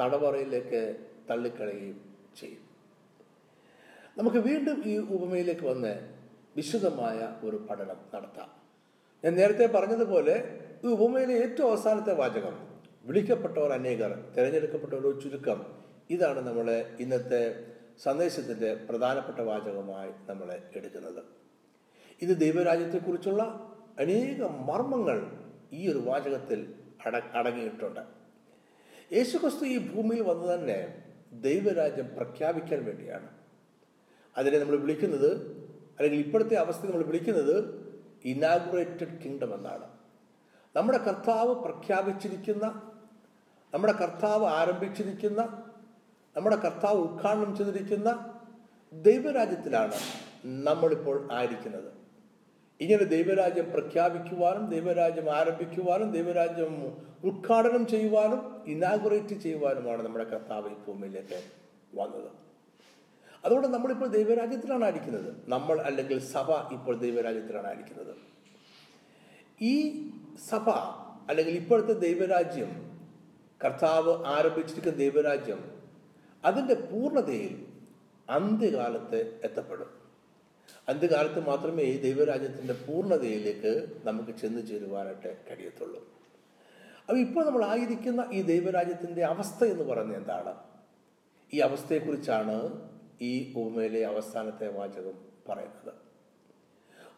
തടവറയിലേക്ക് 0.00 0.82
തള്ളിക്കളയുകയും 1.30 1.98
ചെയ്യും. 2.40 2.62
നമുക്ക് 4.18 4.36
വീണ്ടും 4.36 4.78
ഈ 4.84 4.96
ഉപമയിലേക്ക് 4.98 5.66
വന്ന് 5.66 5.94
വിശദമായ 6.56 7.18
ഒരു 7.44 7.56
പഠനം 7.70 7.98
നടത്താം. 8.14 8.50
ഞാൻ 9.24 9.34
നേരത്തെ 9.34 9.66
പറഞ്ഞതുപോലെ 9.66 10.36
ഈ 10.84 10.88
ഉപമയിലെ 10.88 11.34
ഏറ്റവും 11.44 11.68
അവസാനത്തെ 11.70 12.12
വാചകം 12.12 12.56
വിളിക്കപ്പെട്ടവർ 13.06 13.72
അനേകർ 13.72 14.12
തിരഞ്ഞെടുക്കപ്പെട്ടവരോ 14.36 15.10
ചുരുക്കം 15.12 15.58
ഇതാണ് 16.10 16.40
നമ്മൾ 16.40 16.68
ഇന്നത്തെ 17.00 17.42
സന്ദേശത്തിന്റെ 18.02 18.74
പ്രധാനപ്പെട്ട 18.74 19.40
വാചകമായി 19.40 20.10
നമ്മൾ 20.10 20.60
എടുക്കുന്നത്. 20.76 21.24
ഇത് 22.22 22.36
ദൈവരാജ്യത്തെക്കുറിച്ചുള്ള 22.40 23.42
അനേക 23.98 24.42
മർമ്മങ്ങൾ 24.42 25.46
ഈ 25.72 25.88
ഒരു 25.88 25.98
വാചകത്തിൽ 25.98 26.74
അട 27.06 27.16
അടങ്ങിയിട്ടുണ്ട്. 27.16 28.00
യേശുക്രിസ്തു 29.12 29.64
ഈ 29.64 29.78
ഭൂമിയിൽ 29.78 30.22
വന്നു 30.22 30.54
തന്നെ 30.54 31.02
ദൈവരാജ്യം 31.32 32.16
പ്രഖ്യാപിക്കാൻ 32.16 32.84
വേണ്ടിയാണ്. 32.84 33.28
അതിനെ 34.36 34.58
നമ്മൾ 34.58 34.76
വിളിക്കുന്നത് 34.76 35.32
അല്ലെങ്കിൽ 35.98 36.24
ഇപ്പോഴത്തെ 36.24 36.54
അവസ്ഥ 36.54 36.86
നമ്മൾ 36.86 37.02
വിളിക്കുന്നത് 37.02 37.86
ഇനാഗുറേറ്റഡ് 38.24 39.22
കിങ്ഡം 39.24 39.54
എന്നാണ്. 39.54 39.88
നമ്മുടെ 40.76 40.98
കർത്താവ് 40.98 41.54
പ്രഖ്യാപിച്ചിരിക്കുന്ന 41.54 42.92
നമ്മുടെ 43.74 43.92
കർത്താവ് 43.92 44.46
ആരംഭിച്ചിരിക്കുന്ന 44.46 45.65
നമ്മുടെ 46.36 46.56
കർത്താവ് 46.56 46.98
ഉദ്ഘാടനം 47.00 47.56
ചെയ്തിരിക്കുന്ന 47.56 48.34
ദൈവരാജ്യത്തിലാണ് 48.92 49.94
നമ്മളിപ്പോൾ 50.44 51.28
ആയിരിക്കുന്നത്. 51.32 51.90
ഇങ്ങനെ 52.80 53.04
ദൈവരാജ്യം 53.04 53.70
പ്രഖ്യാപിക്കുവാനും 53.72 54.66
ദൈവരാജ്യം 54.66 55.36
ആരംഭിക്കുവാനും 55.36 56.10
ദൈവരാജ്യം 56.10 56.98
ഉദ്ഘാടനം 57.24 57.86
ചെയ്യുവാനും 57.86 58.64
ഇനാഗുറേറ്റ് 58.66 59.34
ചെയ്യുവാനുമാണ് 59.34 60.02
നമ്മുടെ 60.02 60.24
കർത്താവ് 60.24 60.70
ഈ 60.70 60.74
ഭൂമിയിലേക്ക് 60.74 61.42
വന്നത്. 61.94 62.30
അതുകൊണ്ട് 63.44 63.68
നമ്മളിപ്പോൾ 63.68 64.06
ദൈവരാജ്യത്തിലാണ് 64.06 64.84
ആയിരിക്കുന്നത്. 64.84 65.36
നമ്മൾ 65.48 65.80
അല്ലെങ്കിൽ 65.80 66.18
സഭ 66.18 66.50
ഇപ്പോൾ 66.50 66.96
ദൈവരാജ്യത്തിലാണ് 66.96 67.66
ആയിരിക്കുന്നത്. 67.66 68.14
ഈ 69.60 69.74
സഭ 70.50 70.70
അല്ലെങ്കിൽ 71.30 71.54
ഇപ്പോഴത്തെ 71.54 71.92
ദൈവരാജ്യം 71.92 73.00
കർത്താവ് 73.64 74.24
ആരംഭിച്ചിരിക്കുന്ന 74.26 74.98
ദൈവരാജ്യം 74.98 75.75
അതിന്റെ 76.46 76.74
പൂർണതയിൽ 76.74 77.66
അന്ത്യകാലത്ത് 78.30 79.40
എത്തപ്പെടും. 79.44 79.90
അന്ത്യകാലത്ത് 80.88 81.46
മാത്രമേ 81.46 81.82
ഈ 81.82 82.00
ദൈവരാജ്യത്തിന്റെ 82.00 82.72
പൂർണതയിലേക്ക് 82.72 83.86
നമുക്ക് 84.04 84.30
ചെന്ന് 84.30 84.66
ചേരുവാനായിട്ട് 84.66 85.36
കഴിയത്തുള്ളൂ. 85.50 86.00
അപ്പോൾ 87.08 87.18
ഇപ്പോൾ 87.18 87.46
നമ്മൾ 87.46 87.64
ആയിരിക്കുന്ന 87.64 88.28
ഈ 88.32 88.42
ദൈവരാജ്യത്തിന്റെ 88.42 89.24
അവസ്ഥ 89.24 89.64
എന്ന് 89.64 89.84
പറയുന്നത് 89.84 90.16
എന്താണ്? 90.16 90.54
ഈ 91.54 91.58
അവസ്ഥയെക്കുറിച്ചാണ് 91.58 92.88
ഈ 93.20 93.52
ഉപമയിലെ 93.56 94.06
അവസാനത്തെ 94.06 94.68
വാചകം 94.68 95.14
പറയുന്നത്. 95.48 95.94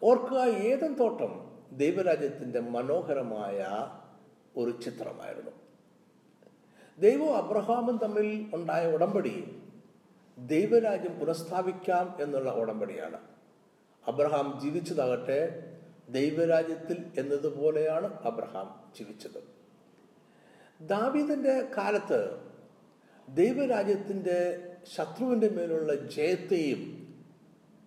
ഓർക്കുക 0.02 0.38
ഏതൻ 0.38 0.94
തോട്ടം 0.94 1.58
ദൈവരാജ്യത്തിന്റെ 1.72 2.60
മനോഹരമായ 2.60 3.66
ഒരു 4.56 4.70
ചിത്രമായിരുന്നു. 4.82 5.67
ദൈവവും 6.98 7.36
അബ്രഹാമും 7.36 7.98
തമ്മിൽ 7.98 8.46
ഉണ്ടായ 8.54 8.92
ഉടമ്പടി 8.92 9.56
ദൈവരാജ്യം 10.38 11.18
പുനഃസ്ഥാപിക്കാം 11.18 12.16
എന്നുള്ള 12.20 12.52
ഉടമ്പടിയാണ്. 12.52 13.20
അബ്രഹാം 14.06 14.60
ജീവിച്ചതാകട്ടെ 14.62 15.72
ദൈവരാജ്യത്തിൽ 16.08 17.06
എന്നതുപോലെയാണ് 17.18 18.14
അബ്രഹാം 18.14 18.92
ജീവിച്ചത്. 18.98 19.42
ദാവീദിന്റെ 20.80 21.68
കാലത്ത് 21.76 22.38
ദൈവരാജ്യത്തിന്റെ 23.28 24.66
ശത്രുവിന്റെ 24.94 25.48
മേലുള്ള 25.48 25.94
ജയത്തെയും 25.94 26.82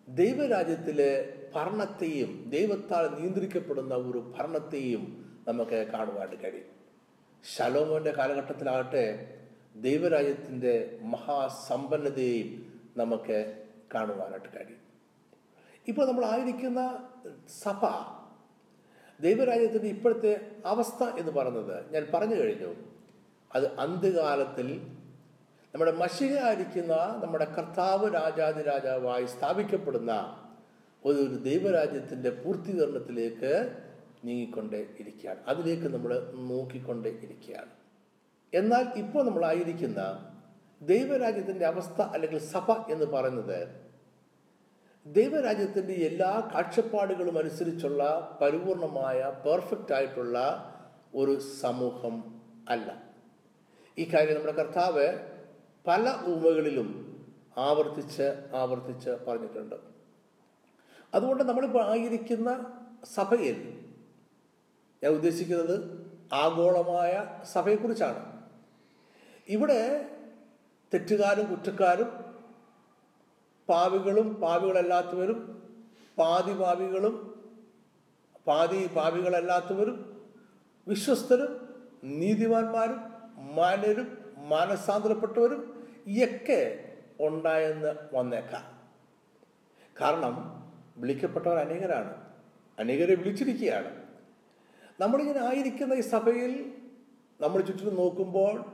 ദൈവരാജ്യത്തിലെ 0.07 1.33
ഭരണത്തെയും 1.55 2.49
ദൈവത്താൽ 2.49 3.21
നിയന്ത്രിക്കപ്പെടുന്ന 3.21 3.93
ഒരു 3.95 4.33
ഭരണത്തെയും 4.39 5.25
നമുക്ക് 5.47 5.87
കാണുവാനായിട്ട് 5.93 6.43
കഴിയും. 6.43 6.80
ശലോമോന്റെ 7.43 8.11
കാലഘട്ടത്തിലാകട്ടെ 8.11 9.05
ദൈവരാജ്യത്തിന്റെ 9.75 10.99
മഹാസമ്പന്നതയെയും 11.03 12.49
നമുക്ക് 12.97 13.37
കാണുവാനായിട്ട് 13.95 14.47
കഴിയും. 14.47 14.77
ഇപ്പോൾ 15.87 16.07
നമ്മൾ 16.07 16.25
ആയിരിക്കുന്ന 16.25 16.81
സഭ 17.63 17.81
ദൈവരാജ്യത്തിന്റെ 19.19 19.87
ഇപ്പോഴത്തെ 19.87 20.33
അവസ്ഥ 20.65 21.03
എന്ന് 21.03 21.31
പറയുന്നത് 21.31 21.93
ഞാൻ 21.93 22.07
പറഞ്ഞു 22.13 22.35
കഴിഞ്ഞു. 22.35 22.71
അത് 23.51 23.67
അന്ത്യകാലത്തിൽ 23.79 24.67
നമ്മുടെ 25.73 25.91
മഷികയായിരിക്കുന്ന 25.91 26.93
നമ്മുടെ 27.23 27.45
കർത്താവ് 27.45 28.13
രാജാതി 28.13 28.61
രാജാവായി 28.61 29.25
സ്ഥാപിക്കപ്പെടുന്ന 29.25 30.13
ഒരു 31.05 31.17
ദൈവരാജ്യത്തിന്റെ 31.17 32.29
പൂർത്തീകരണത്തിലേക്ക് 32.29 33.53
നീങ്ങിക്കൊണ്ടേ 34.23 34.87
ഇരിക്കുകയാണ് 34.97 35.39
അതിലേക്ക് 35.45 35.87
നമ്മൾ 35.87 36.11
നോക്കിക്കൊണ്ടേ 36.47 37.09
ഇരിക്കുകയാണ് 37.21 37.71
എന്നാൽ 38.53 38.85
ഇപ്പോൾ 38.97 39.25
നമ്മളായിരിക്കുന്ന 39.25 40.01
ദൈവരാജ്യത്തിന്റെ 40.81 41.65
അവസ്ഥ 41.65 42.01
അല്ലെങ്കിൽ 42.01 42.39
സഭ 42.53 42.71
എന്ന് 42.89 43.05
പറയുന്നത് 43.05 43.59
ദൈവരാജ്യത്തിന്റെ 45.05 45.93
എല്ലാ 45.93 46.49
കാഴ്ചപ്പാടുകളും 46.53 47.37
അനുസരിച്ചുള്ള 47.37 48.01
പരിപൂർണമായ 48.41 49.31
പെർഫെക്റ്റ് 49.45 49.93
ആയിട്ടുള്ള 49.93 50.37
ഒരു 51.13 51.39
സമൂഹം 51.61 52.15
അല്ല. 52.69 52.89
ഈ 53.97 54.03
കാര്യം 54.13 54.35
നമ്മുടെ 54.35 54.53
കർത്താവ് 54.53 55.05
പല 55.85 56.09
ഉമകളിലും 56.27 56.89
ആവർത്തിച്ച് 57.57 58.27
ആവർത്തിച്ച് 58.53 59.09
പറഞ്ഞിട്ടുണ്ട്. 59.27 59.77
അതുകൊണ്ട് 61.13 61.43
നമ്മളിപ്പോൾ 61.43 61.83
ആയിരിക്കുന്ന 61.83 62.49
സഭയിൽ 63.15 63.57
ഞാൻ 65.03 65.11
ഉദ്ദേശിക്കുന്നത് 65.13 65.75
ആഗോളമായ 66.33 67.13
സഭയെക്കുറിച്ചാണ്. 67.53 68.21
ഇവിടെ 69.47 69.81
തെറ്റുകാരും 70.93 71.45
കുറ്റക്കാരും 71.51 72.09
പാവികളും 73.69 74.27
പാവികളല്ലാത്തവരും 74.41 75.39
പാതി 76.17 76.53
പാവികളും 76.53 77.15
പാതി 78.47 78.87
പാവികളല്ലാത്തവരും 78.87 79.97
വിശ്വസ്തരും 80.87 81.51
നീതിമാന്മാരും 82.19 82.99
മാന്യരും 83.57 84.07
മാനസാന്തരപ്പെട്ടവരും 84.51 85.61
ഒക്കെ 86.29 86.61
ഉണ്ടായെന്ന് 87.19 87.91
വന്നേക്കാം. 88.13 88.63
കാരണം 90.01 90.35
വിളിക്കപ്പെട്ടവർ 90.97 91.57
അനേകരാണ്. 91.57 92.13
അനേകരെ 92.77 93.15
വിളിച്ചിരിക്കുകയാണ്. 93.15 93.91
നമ്മളിങ്ങനെ 94.99 95.39
ആയിരിക്കുന്ന 95.39 95.93
ഈ 95.93 95.99
സഭയിൽ 95.99 96.73
നമ്മൾ 97.41 97.61
ചുറ്റും 97.61 97.95
നോക്കുമ്പോൾ 97.95 98.65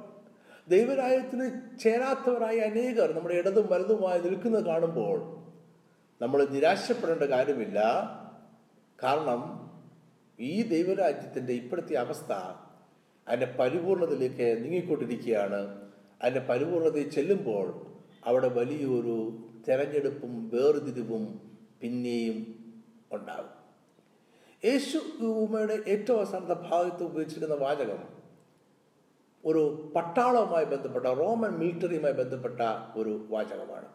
ദൈവരാജ്യത്തിന് 0.67 1.77
ചേരാത്തവരായ 1.79 2.59
അനേകർ 2.59 3.12
നമ്മുടെ 3.12 3.36
ഇടതും 3.36 3.67
വലതുമായി 3.71 4.21
നിൽക്കുന്നത് 4.21 4.65
കാണുമ്പോൾ 4.65 5.47
നമ്മൾ 6.21 6.45
നിരാശപ്പെടേണ്ട 6.45 7.24
കാര്യമില്ല. 7.24 7.79
കാരണം 9.03 9.41
ഈ 10.39 10.62
ദൈവരാജ്യത്തിന്റെ 10.62 11.53
ഇപ്പോഴത്തെ 11.53 11.95
അവസ്ഥ 11.95 12.33
അതിന്റെ 13.27 13.55
പരിപൂർണതയിലേക്ക് 13.59 14.63
നീങ്ങിക്കൊണ്ടിരിക്കുകയാണ്. 14.63 15.89
അതിന്റെ 16.21 16.39
പരിപൂർണതയിൽ 16.39 17.09
ചെല്ലുമ്പോൾ 17.09 17.95
അവിടെ 18.25 18.47
വലിയൊരു 18.47 19.43
തെരഞ്ഞെടുപ്പും 19.67 20.50
വേർതിരിവും 20.53 21.41
പിന്നെയും 21.81 22.38
ഉണ്ടാകും. 23.12 23.56
യേശു 24.65 24.97
ഉമ്മയുടെ 25.23 25.79
ഏറ്റവും 25.87 26.17
അവസാനത്തെ 26.17 26.53
ഭാഗത്ത് 26.53 27.03
ഉപയോഗിച്ചിരുന്ന 27.03 27.55
വാചകം 27.55 28.03
ഒരു 29.45 29.91
പട്ടാളവുമായി 29.95 30.65
ബന്ധപ്പെട്ട 30.65 31.05
റോമൻ 31.05 31.49
മിലിറ്ററിയുമായി 31.49 32.13
ബന്ധപ്പെട്ട 32.13 32.61
ഒരു 32.95 33.25
വാചകമാണ്. 33.29 33.85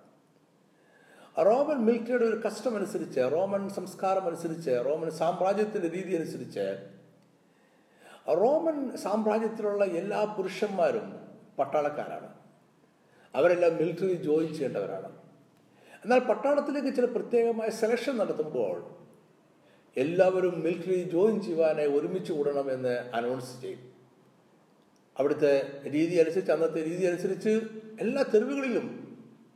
റോമൻ 1.47 1.77
മിലിറ്ററിയുടെ 1.77 2.25
ഒരു 2.25 2.37
കസ്റ്റം 2.37 2.77
അനുസരിച്ച് 2.77 3.21
റോമൻ 3.21 3.69
സംസ്കാരം 3.69 4.23
അനുസരിച്ച് 4.23 4.71
റോമൻ 4.71 5.11
സാമ്രാജ്യത്തിന്റെ 5.11 5.89
രീതി 5.89 6.17
അനുസരിച്ച് 6.17 6.89
റോമൻ 8.29 8.97
സാമ്രാജ്യത്തിലുള്ള 8.97 9.85
എല്ലാ 9.85 10.25
പുരുഷന്മാരും 10.25 11.29
പട്ടാളക്കാരാണ്. 11.59 12.35
അവരെല്ലാം 13.35 13.77
മിലിറ്ററി 13.77 14.13
ജോയിൻ 14.13 14.55
ചെയ്യേണ്ടവരാണ്. 14.55 15.17
എന്നാൽ 16.05 16.19
പട്ടാളത്തിലേക്ക് 16.19 16.97
ചില 16.97 17.05
പ്രത്യേകമായ 17.05 17.69
സെലക്ഷൻ 17.71 18.17
നടത്തുമ്പോൾ 18.17 19.02
എല്ലാവരും 19.97 20.61
മിലിറ്ററി 20.61 21.03
ജോയിൻ 21.03 21.41
ചെയ്യുവാനായി 21.41 21.89
ഒരുമിച്ച് 21.89 22.33
കൂടണമെന്ന് 22.33 23.11
അനൗൺസ് 23.15 23.63
ചെയ്യും 23.63 23.93
അവിടുത്തെ 25.19 25.81
രീതി 25.93 26.17
അനുസരിച്ച് 26.17 26.53
അന്നത്തെ 26.53 26.85
രീതി 26.85 27.05
അനുസരിച്ച് 27.05 27.49
എല്ലാ 28.01 28.23
തെരുവുകളിലും 28.23 28.87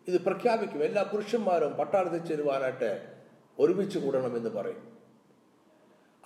ഇത് 0.08 0.20
പ്രഖ്യാപിക്കും. 0.20 0.84
എല്ലാ 0.84 1.02
പുരുഷന്മാരും 1.02 1.72
പട്ടാളത്തിൽ 1.72 2.26
ചേരുവാനായിട്ട് 2.26 3.06
ഒരുമിച്ച് 3.58 3.98
കൂടണമെന്ന് 3.98 4.50
പറയും. 4.50 4.96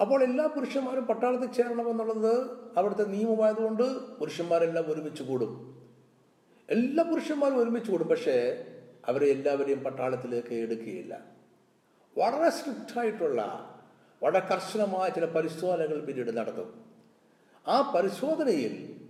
അപ്പോൾ 0.01 0.23
എല്ലാ 0.23 0.47
പുരുഷന്മാരും 0.47 1.07
പട്ടാളത്തിൽ 1.07 1.53
ചേരണമെന്നുള്ളത് 1.53 2.51
അവിടുത്തെ 2.79 3.03
നിയമമായതുകൊണ്ട് 3.03 4.17
പുരുഷന്മാരെല്ലാം 4.19 4.93
ഒരുമിച്ച് 4.93 5.23
കൂടും. 5.23 5.53
എല്ലാ 6.69 7.05
പുരുഷന്മാരും 7.05 7.59
ഒരുമിച്ച് 7.59 7.91
കൂടും 7.91 8.09
പക്ഷേ 8.09 8.65
അവരെ 9.09 9.27
എല്ലാവരെയും 9.27 9.81
പട്ടാളത്തിലേക്ക് 9.81 10.55
എടുക്കുകയില്ല. 10.55 11.21
വളരെ 12.19 12.51
സ്ട്രിക്റ്റ് 12.51 12.99
ആയിട്ടുള്ള 12.99 13.41
വളരെ 14.23 14.39
കർശനമായ 14.39 15.09
ചില 15.09 15.25
പരിശോധനകൾ 15.25 16.05
പിന്നീട് 16.05 16.37
നടത്തും 16.37 16.85
ആ 17.69 17.93
പരിശോധനയിൽ 17.97 19.01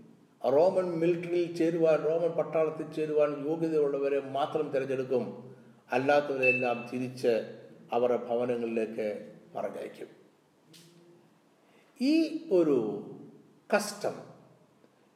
റോമൻ 0.53 0.85
മിലിറ്ററിയിൽ 0.85 1.57
ചേരുവാൻ 1.57 1.99
റോമൻ 1.99 2.29
പട്ടാളത്തിൽ 2.29 2.93
ചേരുവാൻ 2.93 3.49
യോഗ്യതയുള്ളവരെ 3.49 4.21
മാത്രം 4.21 4.71
തിരഞ്ഞെടുക്കും. 4.71 5.57
അല്ലാത്തവരെല്ലാം 5.93 6.89
തിരിച്ച് 6.93 7.59
അവരുടെ 7.93 8.17
ഭവനങ്ങളിലേക്ക് 8.17 9.33
പറഞ്ഞയക്കും. 9.55 10.07
ഈ 12.01 12.45
ഒരു 12.53 13.05
കസ്റ്റം 13.75 14.15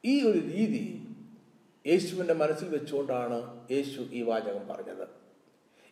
ഈ 0.05 0.23
ഒരു 0.23 0.39
രീതി 0.39 1.09
യേശുവിന്റെ 1.87 2.35
മനസ്സിൽ 2.35 2.69
വെച്ചുകൊണ്ടാണ് 2.69 3.67
യേശു 3.71 4.01
ഈ 4.01 4.23
വാചകം 4.23 4.69
പറഞ്ഞത്. 4.69 5.09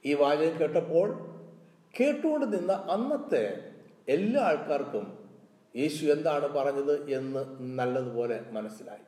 ഈ 0.05 0.15
വാചകം 0.15 0.61
കേട്ടപ്പോൾ 0.61 1.09
കേട്ടുകൊണ്ട് 2.01 2.59
നിന്ന 2.59 2.73
അന്നത്തെ 2.73 3.72
എല്ലാ 4.09 4.43
ആൾക്കാർക്കും 4.43 5.31
യേശു 5.77 6.07
എന്താണ് 6.07 6.49
പറഞ്ഞത് 6.49 7.11
എന്ന് 7.11 7.57
നല്ലതുപോലെ 7.61 8.45
മനസ്സിലായി. 8.51 9.01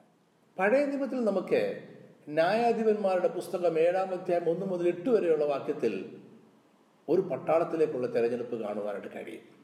പഴയ 0.58 0.84
നിയമത്തിൽ 0.84 1.24
നമുക്ക് 1.24 1.82
ന്യായാധിപന്മാരുടെ 2.28 3.28
പുസ്തകം 3.28 3.78
ഏഴാം 3.78 4.08
അധ്യായം 4.08 4.50
ഒന്ന് 4.50 4.66
മുതൽ 4.66 4.88
എട്ട് 4.88 5.10
വരെയുള്ള 5.10 5.44
വാക്യത്തിൽ 5.44 6.16
ഒരു 7.08 7.20
പട്ടാളത്തിലേക്കുള്ള 7.20 8.14
തെരഞ്ഞെടുപ്പ് 8.14 8.62
കാണുവാനായിട്ട് 8.62 9.08
കഴിയും. 9.14 9.54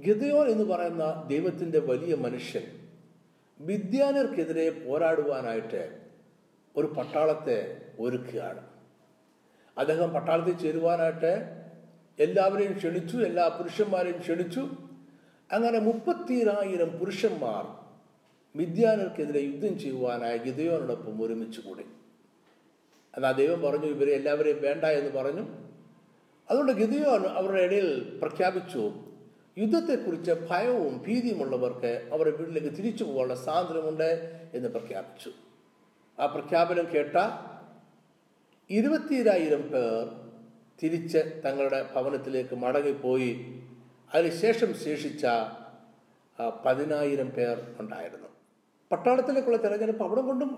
ഗിദയോൻ 0.00 0.48
എന്ന് 0.48 0.64
പറയുന്ന 0.64 1.24
ദൈവത്തിന്റെ 1.26 1.78
വലിയ 1.78 2.14
മനുഷ്യൻ 2.14 2.88
വിദ്യാനർക്കെതിരെ 3.60 4.70
പോരാടുവാനായിട്ട് 4.70 6.00
ഒരു 6.76 6.86
പട്ടാളത്തെ 6.86 7.82
ഒരുക്കുകയാണ്. 8.00 8.66
അദ്ദേഹം 9.78 10.12
പട്ടാളത്തിൽ 10.12 10.56
ചേരുവാനായിട്ട് 10.56 11.63
എല്ലാവരെയും 12.18 12.72
ക്ഷണിച്ചു 12.72 13.16
എല്ലാ 13.16 13.48
പുരുഷന്മാരെയും 13.48 14.18
ക്ഷണിച്ചു. 14.20 14.68
അങ്ങനെ 15.52 15.78
മുപ്പത്തിരായിരം 15.78 16.98
പുരുഷന്മാർ 16.98 17.64
മിഥ്യാനർക്കെതിരെ 18.56 19.40
യുദ്ധം 19.40 19.78
ചെയ്യുവാനായി 19.78 20.38
ഗിതയോനോടൊപ്പം 20.38 21.22
ഒരുമിച്ച് 21.22 21.60
കൂടി 21.60 21.84
എന്നാൽ 23.16 23.32
ദൈവം 23.32 23.62
പറഞ്ഞു 23.62 23.86
ഇവരെ 23.86 24.12
എല്ലാവരെയും 24.12 24.62
വേണ്ട 24.62 24.84
എന്ന് 24.84 25.10
പറഞ്ഞു. 25.18 25.44
അതുകൊണ്ട് 26.50 26.72
ഗിതയോൻ 26.72 27.26
അവരുടെ 27.26 27.62
ഇടയിൽ 27.62 28.18
പ്രഖ്യാപിച്ചു 28.22 28.92
യുദ്ധത്തെക്കുറിച്ച് 29.58 30.32
ഭയവും 30.50 31.04
ഭീതിയുമുള്ളവർക്ക് 31.06 32.08
അവരുടെ 32.12 32.36
വീട്ടിലേക്ക് 32.36 32.76
തിരിച്ചു 32.76 33.04
പോകാനുള്ള 33.04 33.34
സ്വാതന്ത്ര്യമുണ്ട് 33.34 34.40
എന്ന് 34.54 34.68
പ്രഖ്യാപിച്ചു. 34.68 35.30
ആ 36.20 36.26
പ്രഖ്യാപനം 36.26 36.86
കേട്ട 36.94 37.16
ഇരുപത്തിരായിരം 38.70 39.62
പേർ 39.62 40.23
തിരിച്ച് 40.82 41.42
തങ്ങളുടെ 41.46 41.88
ഭവനത്തിലേക്ക് 41.94 42.54
മടങ്ങിപ്പോയി. 42.54 43.62
അതിനുശേഷം 44.14 44.74
ശേഷിച്ച 44.74 45.26
പതിനായിരം 46.66 47.30
പേർ 47.30 47.76
ഉണ്ടായിരുന്നു. 47.80 48.28
പട്ടാളത്തിലേക്കുള്ള 48.92 49.56
തെരഞ്ഞെടുപ്പ് 49.56 50.04
അവിടെ 50.04 50.20
കൊണ്ടും 50.20 50.50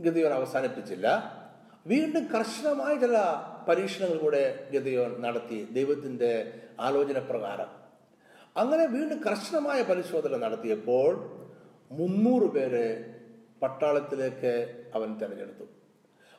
ഗതിയോൻ 0.00 0.32
അവസാനിപ്പിച്ചില്ല. 0.32 1.06
വീണ്ടും 1.86 2.24
കർശനമായ 2.24 2.94
ചില 2.98 3.18
പരീക്ഷണങ്ങൾ 3.68 4.18
കൂടെ 4.18 4.70
ഗതിയോൻ 4.74 5.20
നടത്തി 5.20 5.68
ദൈവത്തിന്റെ 5.72 6.60
ആലോചന 6.80 7.18
പ്രകാരം. 7.18 7.70
അങ്ങനെ 8.56 8.86
വീണ്ടും 8.86 9.22
കർശനമായ 9.22 9.82
പരിശോധന 9.82 10.36
നടത്തിയപ്പോൾ 10.36 11.10
മുന്നൂറ് 11.90 12.50
പേരെ 12.50 13.14
പട്ടാളത്തിലേക്ക് 13.62 14.82
അവൻ 14.94 15.14
തിരഞ്ഞെടുത്തു. 15.14 15.64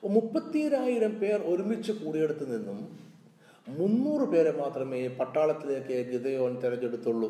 മുപ്പത്തിരായിരം 0.07 1.19
പേർ 1.19 1.41
ഒരുമിച്ച് 1.41 1.91
കൂടിയെടുത്ത് 1.91 2.57
നിന്നും 2.57 3.10
മുന്നൂറ് 3.77 4.29
പേരെ 4.29 4.51
മാത്രമേ 4.51 5.07
പട്ടാളത്തിലേക്ക് 5.07 6.11
ഗിതയോൻ 6.11 6.59
തിരഞ്ഞെടുത്തുള്ളൂ 6.59 7.29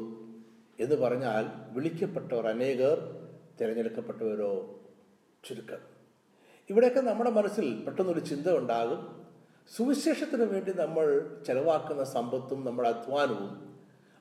എന്ന് 0.80 0.96
പറഞ്ഞാൽ 0.96 1.46
വിളിക്കപ്പെട്ടവർ 1.72 2.48
അനേകർ 2.48 3.20
തിരഞ്ഞെടുക്കപ്പെട്ടവരോ 3.62 4.80
ചുരുക്കം. 5.48 5.78
ഇവിടെയൊക്കെ 6.70 7.02
നമ്മുടെ 7.02 7.30
മനസ്സിൽ 7.30 7.84
പെട്ടെന്നൊരു 7.84 8.20
ചിന്ത 8.20 8.48
ഉണ്ടാകും. 8.48 9.26
സുവിശേഷത്തിന് 9.76 10.44
വേണ്ടി 10.44 10.74
നമ്മൾ 10.74 11.36
ചെലവാക്കുന്ന 11.48 12.04
സമ്പത്തും 12.04 12.66
നമ്മുടെ 12.66 12.90
അധ്വാനവും 12.90 13.78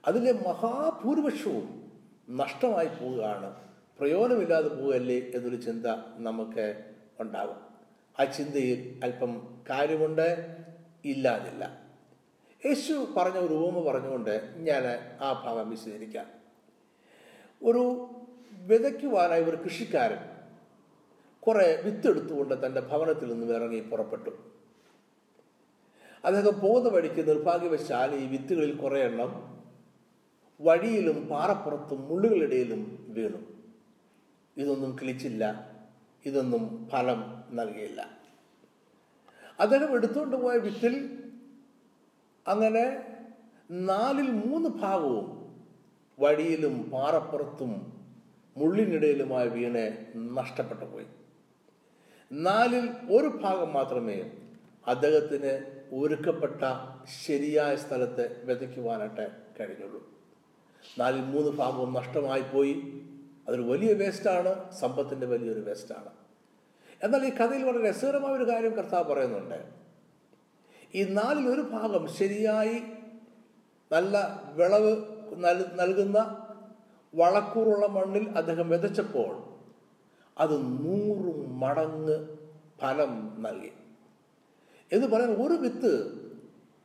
അതിലെ 0.06 0.32
മഹാഭൂരിപക്ഷവും 0.32 1.90
നഷ്ടമായി 2.30 2.86
പോവുകയാണ്. 2.86 3.54
പ്രയോജനമില്ലാതെ 3.98 4.68
പോവുകയല്ലേ 4.68 5.18
എന്നൊരു 5.34 5.56
ചിന്ത 5.56 5.86
നമുക്ക് 6.16 6.84
ഉണ്ടാകും. 7.20 7.56
ആ 8.20 8.24
ചിന്തയിൽ 8.24 9.00
അല്പം 9.04 9.64
കാര്യമുണ്ട് 9.70 10.56
ഇല്ലാതില്ല. 11.04 11.79
യേശു 12.67 13.14
പറഞ്ഞ 13.17 13.38
ഒരു 13.38 13.55
ഉപമ 13.55 13.90
പറഞ്ഞുകൊണ്ട് 13.90 14.55
ഞാൻ 14.57 14.83
ആ 15.21 15.43
ഭാഗം 15.47 15.71
വിശദീകരിക്കാം. 15.71 16.26
ഒരു 17.62 18.11
വിതയ്ക്കുവാനായി 18.52 19.43
ഒരു 19.43 19.57
കൃഷിക്കാരൻ 19.57 20.19
കുറെ 21.40 21.83
വിത്തെടുത്തുകൊണ്ട് 21.85 22.67
തന്റെ 22.67 22.81
ഭവനത്തിൽ 22.81 23.33
നിന്ന് 23.33 23.55
ഇറങ്ങി 23.55 23.81
പുറപ്പെട്ടു. 23.81 24.31
അദ്ദേഹം 26.25 26.61
പോകുന്ന 26.61 26.88
വഴിക്ക് 26.88 27.29
നിർഭാഗ്യവശാൽ 27.29 28.14
ഈ 28.14 28.26
വിത്തുകളിൽ 28.26 28.76
കുറേ 28.76 29.00
എണ്ണം 29.00 29.61
വഴിയിലും 30.61 31.29
പാറപ്പുറത്തും 31.29 32.09
മുള്ളുകളിടയിലും 32.09 33.07
വീണു. 33.09 33.38
ഇതൊന്നും 34.57 34.97
കിളിച്ചില്ല 35.00 35.71
ഇതൊന്നും 36.26 36.88
ഫലം 36.93 37.45
നൽകിയില്ല. 37.50 38.11
അദ്ദേഹം 39.61 39.95
എടുത്തുകൊണ്ട് 39.95 40.37
പോയ 40.37 40.57
വിത്തിൽ 40.57 41.17
അങ്ങനെ 42.49 43.04
നാലിൽ 43.70 44.30
മൂന്ന് 44.30 44.68
ഭാഗവും 44.68 45.40
വഴിയിലും 46.20 46.90
പാറപ്പുറത്തും 46.90 48.02
മുള്ളിനിടയിലുമായി 48.56 49.49
വീണ് 49.49 50.06
നഷ്ടപ്പെട്ടു 50.37 50.85
പോയി. 50.85 51.06
നാലിൽ 52.32 52.88
ഒരു 52.88 53.28
ഭാഗം 53.28 53.73
മാത്രമേ 53.73 54.30
അദ്ദേഹത്തിന് 54.87 55.80
ഒരുക്കപ്പെട്ട 55.94 56.62
ശരിയായ 57.26 57.76
സ്ഥലത്ത് 57.76 58.44
വിതയ്ക്കുവാനായിട്ട് 58.44 59.30
കഴിഞ്ഞുള്ളൂ. 59.61 60.11
നാലിൽ 60.99 61.20
മൂന്ന് 61.20 61.50
ഭാഗവും 61.50 61.92
നഷ്ടമായി 61.92 62.40
പോയി. 62.40 63.02
അതൊരു 63.48 63.62
വലിയ 63.62 63.92
വേസ്റ്റാണ് 63.92 64.72
സമ്പത്തിന്റെ 64.72 65.26
വലിയൊരു 65.26 65.61
വേസ്റ്റാണ്. 65.61 66.09
എന്നാൽ 67.03 67.26
ഈ 67.26 67.31
കഥയിൽ 67.31 67.64
വളരെ 67.64 67.90
രസകരമായ 67.90 68.33
ഒരു 68.33 68.50
കാര്യം 68.50 68.72
കർത്താവ് 68.72 69.05
പറയുന്നുണ്ട്. 69.05 69.80
ഈ 70.94 71.05
നാലിൽ 71.05 71.48
ഒരു 71.48 71.61
ഭാഗം 71.61 72.09
ശരിയായി 72.09 72.79
നല്ല 73.92 74.16
വിളവ് 74.53 74.92
നൽകുന്ന 75.81 76.46
വളക്കൂറുള്ള 77.14 77.87
മണ്ണിൽ 77.87 78.29
അദ്ദേഹം 78.29 78.68
വിതച്ചപ്പോൾ 78.68 79.42
അത് 80.38 80.85
നൂറ് 80.85 81.46
മടങ്ങ് 81.46 82.37
ഫലം 82.81 83.42
നൽകി. 83.42 83.72
എന്ന് 84.92 85.07
പറയാൻ 85.07 85.31
ഒരു 85.31 85.55
വിത്ത് 85.55 85.92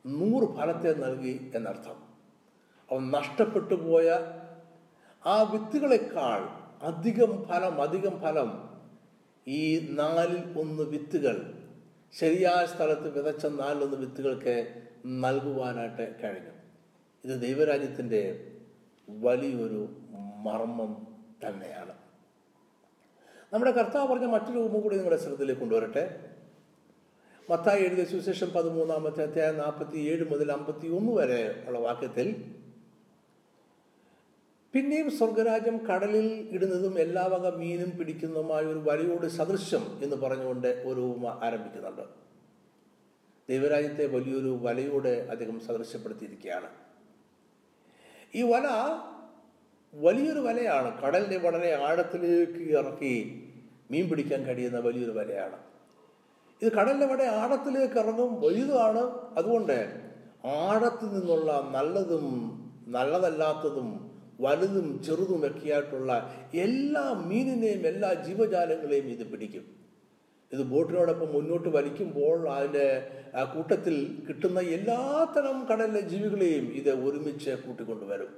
നൂറ് 0.06 0.56
ഫലത്തെ 0.56 0.92
നൽകി 0.94 1.52
എന്നർത്ഥം. 1.54 1.96
അവൻ 2.92 3.10
നഷ്ടപ്പെട്ടു 3.10 3.74
പോയ 3.74 4.08
ആ 5.26 5.42
വിത്തുകളെക്കാൾ 5.42 6.48
അധികം 6.82 7.44
ഫലം 7.44 7.82
അധികം 7.82 8.20
ഫലം 8.20 8.68
ഈ 9.46 9.88
നാലിൽ 9.90 10.60
ഒന്ന് 10.60 10.82
വിത്തുകൾ 10.82 11.55
ശരിയായ 12.18 12.66
സ്ഥലത്ത് 12.66 13.18
വിതച്ച 13.18 13.46
നാലൊന്ന് 13.46 13.96
വിത്തുകൾക്ക് 13.96 14.82
നൽകുവാനായിട്ട് 15.06 16.14
കഴിഞ്ഞു. 16.24 16.50
ഇത് 17.24 17.40
ദൈവരാജ്യത്തിന്റെ 17.40 18.52
വലിയൊരു 19.08 19.88
മർമ്മം 20.36 21.06
തന്നെയാണ്. 21.46 21.92
നമ്മുടെ 23.52 23.70
കർത്താവ് 23.70 24.08
പറഞ്ഞ 24.08 24.24
മറ്റൊരു 24.24 24.58
ഉപമ 24.58 24.80
കൂടി 24.80 24.96
നിങ്ങളുടെ 24.96 25.22
ശ്രദ്ധയിലേക്ക് 25.22 25.60
കൊണ്ടുവരട്ടെ. 25.60 26.30
മത്തായി 27.50 27.82
എഴുതിയ 27.82 28.04
സുവിശേഷം 28.04 28.50
പതിമൂന്നാമത്തെ 28.50 29.22
അധ്യായം 29.22 29.58
നാൽപ്പത്തി 29.58 29.96
ഏഴ് 29.96 30.30
മുതൽ 30.30 30.52
അമ്പത്തി 30.52 30.88
ഒന്ന് 30.88 31.12
വരെ 31.12 31.64
ഉള്ള 31.66 31.78
വാക്യത്തിൽ 31.78 32.55
പിന്നെയും 34.72 35.10
സ്വർഗരാജ്യം 35.10 35.86
കടലിൽ 35.86 36.48
ഇടുന്നതും 36.50 37.00
എല്ലാ 37.00 37.26
വക 37.26 37.56
മീനും 37.56 37.90
പിടിക്കുന്നതുമായ 37.90 38.64
ഒരു 38.64 38.78
വലയോട് 38.78 39.26
സദൃശ്യം 39.26 40.00
എന്ന് 40.02 40.16
പറഞ്ഞുകൊണ്ട് 40.16 40.68
ഒരു 40.86 41.00
ഉപമ 41.00 41.40
ആരംഭിക്കുന്നുണ്ട്. 41.44 42.02
ദൈവരാജ്യത്തെ 43.48 44.06
വലിയൊരു 44.06 44.58
വലയോട് 44.62 45.08
അദ്ദേഹം 45.08 45.60
സദൃശ്യപ്പെടുത്തിയിരിക്കുകയാണ്. 45.60 46.68
ഈ 48.34 48.42
വല 48.42 48.66
വലിയൊരു 49.94 50.40
വലയാണ്. 50.40 51.02
കടലിനെ 51.02 51.36
വളരെ 51.36 51.84
ആഴത്തിലേക്ക് 51.84 52.78
ഇറക്കി 52.78 53.42
മീൻ 53.90 54.08
പിടിക്കാൻ 54.08 54.42
കഴിയുന്ന 54.42 54.78
വലിയൊരു 54.78 55.18
വലയാണ്. 55.18 55.58
ഇത് 56.62 56.72
കടലിന്റെ 56.72 57.06
വളരെ 57.06 57.26
ആഴത്തിലേക്ക് 57.26 57.94
ഇറങ്ങും 57.94 58.40
വലുതാണ്. 58.40 59.00
അതുകൊണ്ട് 59.36 60.00
ആഴത്തിൽ 60.44 61.06
നിന്നുള്ള 61.06 61.68
നല്ലതും 61.70 62.56
നല്ലതല്ലാത്തതും 62.88 64.05
വലുതും 64.40 65.02
ചെറുതും 65.02 65.46
ഒക്കെയായിട്ടുള്ള 65.46 66.12
എല്ലാ 66.54 67.12
മീനിനെയും 67.12 67.86
എല്ലാ 67.86 68.14
ജീവജാലങ്ങളെയും 68.14 69.06
ഇത് 69.06 69.26
പിടിക്കും. 69.30 69.64
ഇത് 70.52 70.62
ബോട്ടിനോടൊപ്പം 70.62 71.32
മുന്നോട്ട് 71.32 71.68
വലിക്കുമ്പോൾ 71.68 72.48
അതിന്റെ 72.48 73.08
കൂട്ടത്തിൽ 73.54 74.22
കിട്ടുന്ന 74.28 74.60
എല്ലാത്തരം 74.60 75.66
കടലിലെ 75.70 76.00
ജീവികളെയും 76.00 76.66
ഇത് 76.72 76.90
ഒരുമിച്ച് 76.90 77.50
കൂട്ടിക്കൊണ്ടുവരും. 77.50 78.28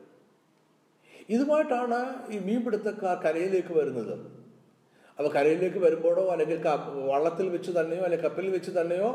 ഇതുമായിട്ടാണ് 1.28 1.98
ഈ 2.32 2.38
മീൻപിടുത്തക്കാർ 2.38 3.16
കരയിലേക്ക് 3.24 3.72
വരുന്നത്. 3.72 4.14
അപ്പോൾ 5.18 5.32
കരയിലേക്ക് 5.32 5.78
വരുമ്പോഴോ 5.78 6.26
അല്ലെങ്കിൽ 6.26 6.58
വള്ളത്തിൽ 7.11 7.48
വെച്ച് 7.48 7.70
തന്നെയോ 7.70 8.02
അല്ലെങ്കിൽ 8.02 8.28
കപ്പലിൽ 8.28 8.50
വെച്ച് 8.50 8.70
തന്നെയോ 8.70 9.11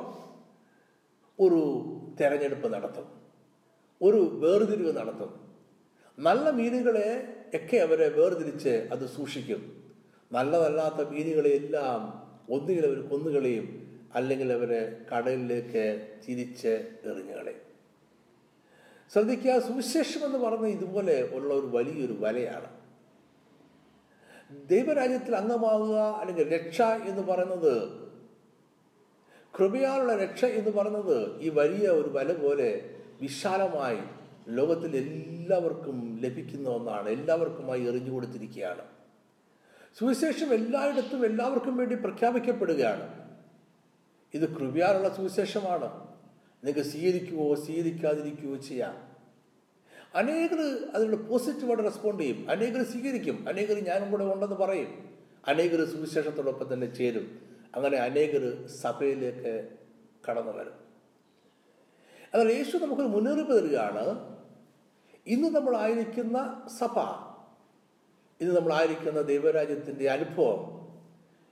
ഒരു 1.40 1.62
തെരഞ്ഞെടുപ്പ് 2.22 2.74
നടത്തും. 2.74 3.08
ഒരു 4.02 4.18
വേർതിരിവ് 4.18 4.98
നടത്തും. 4.98 5.43
നല്ല 6.20 6.50
മീനുകളെ 6.50 7.34
ഒക്കെ 7.56 7.78
അവരെ 7.78 8.10
വേർതിരിച്ച് 8.10 8.70
അത് 8.70 9.06
സൂക്ഷിക്കും. 9.10 9.84
നല്ലതല്ലാത്ത 10.32 11.10
മീനുകളെയെല്ലാം 11.10 12.02
ഒന്നുകിൽ 12.54 12.86
അവർ 12.86 13.10
കൊന്നുകളയും 13.10 13.98
അല്ലെങ്കിൽ 14.14 14.54
അവരെ 14.54 15.02
കടലിലേക്ക് 15.16 16.18
തിരിച്ച് 16.30 16.68
എറിഞ്ഞുകളയും. 17.06 17.62
ശ്രദ്ധിക്കുക 19.14 19.60
സുവിശേഷം 19.60 20.26
എന്ന് 20.26 20.38
പറഞ്ഞ 20.38 20.68
ഇതുപോലെ 20.68 21.30
ഉള്ള 21.34 21.54
ഒരു 21.54 21.66
വലിയൊരു 21.66 22.16
വലയാണ്. 22.20 22.70
ദൈവരാജ്യത്തിൽ 24.70 25.36
അംഗമാവുക 25.36 25.98
അല്ലെങ്കിൽ 25.98 26.54
രക്ഷ 26.56 26.82
എന്ന് 26.82 27.22
പറയുന്നത് 27.22 28.04
കൃപയാലുള്ള 29.60 30.18
രക്ഷ 30.18 30.46
എന്ന് 30.46 30.72
പറയുന്നത് 30.72 31.42
ഈ 31.42 31.50
വലിയ 31.50 31.88
ഒരു 31.88 32.10
വല 32.10 32.34
പോലെ 32.34 33.00
വിശാലമായി 33.22 34.23
ലോകത്തിൽ 34.48 34.98
എല്ലാവർക്കും 34.98 36.20
ലഭിക്കുന്ന 36.22 36.70
ഒന്നാണ്. 36.70 37.10
എല്ലാവർക്കുമായി 37.10 37.88
എറിഞ്ഞു 37.88 38.12
കൊടുത്തിരിക്കുകയാണ്. 38.12 38.82
സുവിശേഷം 40.00 40.54
എല്ലായിടത്തും 40.54 41.26
എല്ലാവർക്കും 41.26 41.78
വേണ്ടി 41.78 41.96
പ്രഖ്യാപിക്കപ്പെടുകയാണ്. 41.96 43.24
ഇത് 44.34 44.56
കൃപയാലുള്ള 44.56 45.16
സുവിശേഷമാണ്. 45.16 46.08
നിങ്ങൾക്ക് 46.64 46.90
സ്വീകരിക്കുകയോ 46.90 47.56
സ്വീകരിക്കാതിരിക്കുകയോ 47.56 48.56
ചെയ്യാം. 48.56 49.14
അനേകർ 50.16 50.90
അതിനോട് 50.96 51.30
പോസിറ്റീവായിട്ട് 51.30 51.84
റെസ്പോണ്ട് 51.84 52.24
ചെയ്യും. 52.24 52.52
അനേകർ 52.52 52.84
സ്വീകരിക്കും. 52.84 53.50
അനേകർ 53.50 53.84
ഞാനും 53.84 54.12
കൂടെ 54.12 54.24
ഉണ്ടെന്ന് 54.24 54.56
പറയും. 54.56 55.10
അനേകർ 55.48 55.86
സുവിശേഷത്തോടൊപ്പം 55.86 56.74
തന്നെ 56.74 56.94
ചേരും. 56.94 57.42
അങ്ങനെ 57.76 57.98
അനേകർ 57.98 58.68
സഭയിലേക്ക് 58.68 59.70
കടന്നു 60.30 60.52
വരും. 60.52 60.84
എന്നാൽ 62.34 62.54
യേശു 62.54 62.78
നമുക്കൊരു 62.78 63.08
മുന്നറിയിപ്പ് 63.08 63.60
തരികയാണ്. 63.60 64.33
ഇന്ന് 65.28 65.50
നമ്മളായിരിക്കുന്ന 65.50 66.68
സഭ 66.80 67.00
ഇന്ന് 68.42 68.56
നമ്മളായിരിക്കുന്ന 68.56 69.22
ദൈവരാജ്യത്തിന്റെ 69.22 70.10
അനുഭവം 70.10 70.62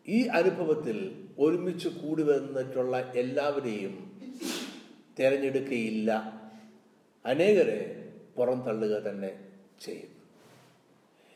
ഈ 0.08 0.28
അനുഭവത്തിൽ 0.28 1.28
ഒരുമിച്ച് 1.40 1.90
കൂടി 1.90 2.24
വന്നിട്ടുള്ള 2.24 3.12
എല്ലാവരെയും 3.12 4.22
തിരഞ്ഞെടുക്കുകയില്ല 5.20 6.42
അനേകരെ 7.26 8.14
പുറന്തള്ളുക 8.36 9.00
തന്നെ 9.00 9.40
ചെയ്യും. 9.82 10.12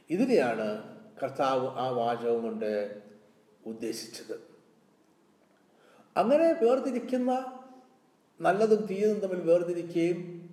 ഇതിനെയാണ് 0.10 0.96
കർത്താവ് 1.24 1.68
ആ 1.68 1.90
വാചകം 1.90 2.44
കൊണ്ട് 2.44 3.02
ഉദ്ദേശിച്ചത്. 3.66 4.36
അങ്ങനെ 6.18 6.54
വേർതിരിക്കുന്ന 6.64 7.32
നല്ലതും 8.42 8.86
തീയതും 8.86 9.20
തമ്മിൽ 9.20 9.40
വേർതിരിക്കുകയും 9.40 10.45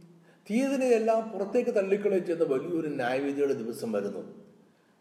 തീയതിനെയെല്ലാം 0.50 1.28
പുറത്തേക്ക് 1.28 1.70
ചെയ്യുന്ന 2.26 2.44
വലിയൊരു 2.44 2.88
ന്യായവിധിയുടെ 2.88 3.52
ദിവസം 3.52 3.92
വരുന്നു. 3.92 4.44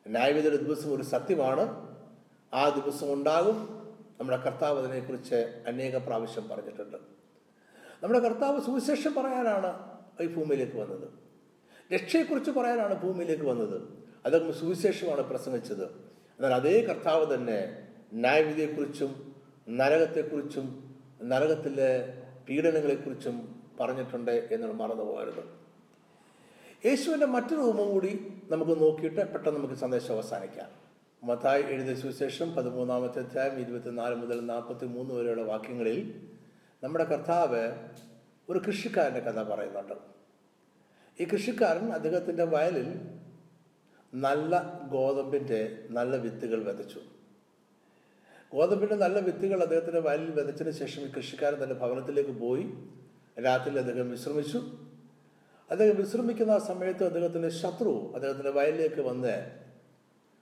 ന്യായവിധിയുടെ 0.08 0.58
ദിവസം 0.58 0.95
ഒരു 0.95 1.04
സത്യമാണ്. 1.04 1.95
ആ 2.54 2.69
ദിവസം 2.69 3.13
ഉണ്ടാകും. 3.13 3.82
നമ്മുടെ 4.19 4.38
കർത്താവ് 4.38 4.80
അതിനെക്കുറിച്ച് 4.80 5.63
അനേക 5.67 5.97
പ്രാവശ്യം 5.97 6.47
പറഞ്ഞിട്ടുണ്ട്. 6.47 6.97
നമ്മുടെ 8.04 8.19
കർത്താവ് 8.19 8.62
സുവിശേഷം 8.62 9.13
പറയാനാണ് 9.13 9.99
ഈ 10.21 10.27
ഭൂമിയിലേക്ക് 10.27 10.77
വന്നത്. 10.77 11.10
രക്ഷയെക്കുറിച്ച് 11.93 12.51
പറയാനാണ് 12.51 13.01
ഭൂമിയിലേക്ക് 13.01 13.43
വന്നത്. 13.43 13.82
അതൊക്കെ 14.25 14.51
സുവിശേഷമാണ് 14.51 15.21
പ്രസംഗിച്ചത്. 15.21 15.86
എന്നാൽ 15.86 16.54
അതേ 16.54 16.82
കർത്താവ് 16.82 17.34
തന്നെ 17.34 17.88
ന്യായവിധിയെക്കുറിച്ചും 18.13 19.36
നരകത്തെക്കുറിച്ചും 19.69 20.95
നരകത്തിലെ 21.23 22.21
പീഡനങ്ങളെക്കുറിച്ചും 22.49 23.51
പറഞ്ഞിട്ടുണ്ട് 23.82 24.32
എന്നുള്ള 24.52 24.76
മറന്നു 24.76 25.04
പോകരുത് 25.04 25.44
യേശുവിന്റെ 26.86 27.26
മറ്റൊരു 27.26 27.62
ഉപമ 27.62 27.86
കൂടി 27.89 28.34
നമുക്ക് 28.52 28.82
നോക്കിയിട്ട് 28.82 29.34
പെട്ടെന്ന് 29.34 29.60
നമുക്ക് 29.60 29.74
സന്ദേശം 29.74 30.13
അവസാനിക്കാം. 30.13 30.70
മത്തായി 31.24 31.63
എഴുതിയ 31.63 31.96
സുവിശേഷം 31.96 32.56
പതിമൂന്നാമത്തെ 32.56 33.20
അധ്യായം 33.20 33.60
ഇരുപത്തിനാല് 33.60 34.15
മുതൽ 34.15 34.39
നാൽപ്പത്തി 34.46 34.86
മൂന്ന് 34.86 35.13
വരെയുള്ള 35.13 35.41
വാക്യങ്ങളിൽ 35.41 36.00
നമ്മുടെ 36.84 37.04
കർത്താവ് 37.04 37.72
ഒരു 38.50 38.60
കൃഷിക്കാരന്റെ 38.60 39.20
കഥ 39.20 39.44
പറയുന്നുണ്ട്. 39.44 39.94
ഈ 41.20 41.26
കൃഷിക്കാരൻ 41.26 41.94
അദ്ദേഹത്തിന്റെ 41.94 42.44
വയലിൽ 42.44 42.89
നല്ല 44.13 44.80
ഗോതമ്പിന്റെ 44.91 45.86
നല്ല 45.89 46.15
വിത്തുകൾ 46.15 46.63
വിതച്ചു. 46.63 47.00
ഗോതമ്പിന്റെ 48.54 48.96
നല്ല 48.96 49.20
വിത്തുകൾ 49.20 49.62
അദ്ദേഹത്തിന്റെ 49.62 50.02
വയലിൽ 50.02 50.32
വിതച്ചതിന് 50.32 50.72
ശേഷം 50.72 51.02
ഈ 51.04 51.08
കൃഷിക്കാരൻ 51.08 51.63
തന്റെ 51.63 51.76
ഭവനത്തിലേക്ക് 51.76 52.32
പോയി. 52.32 52.65
രാത്രിയിൽ 53.43 53.80
അദ്ദേഹം 53.80 54.12
വിശ്രമിച്ചു. 54.12 54.58
അദ്ദേഹം 55.71 55.95
വിശ്രമിക്കുന്ന 55.95 56.51
ആ 56.51 56.58
സമയത്ത് 56.58 57.04
അദ്ദേഹത്തിന്റെ 57.04 57.49
ശത്രു 57.49 58.12
അദ്ദേഹത്തിന്റെ 58.15 58.51
വയലിലേക്ക് 58.51 59.01
വന്ന് 59.01 59.62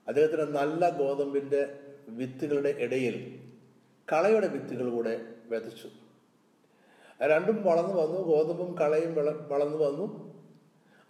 അദ്ദേഹത്തിന്റെ 0.08 0.46
നല്ല 0.46 0.90
ഗോതമ്പിന്റെ 0.90 1.80
വിത്തുകളുടെ 2.08 2.70
ഇടയിൽ 2.70 3.40
കളയുടെ 4.12 4.48
വിത്തുകൾ 4.48 4.90
കൂടെ 4.90 5.26
വിതച്ചു. 5.50 5.88
രണ്ടും 7.22 7.64
വളർന്നു 7.64 7.94
വന്നു 7.94 8.22
ഗോതമ്പും 8.22 8.78
കളയും 8.78 9.16
വിള 9.16 9.32
വളർന്നു 9.32 9.78
വന്നു. 9.78 10.30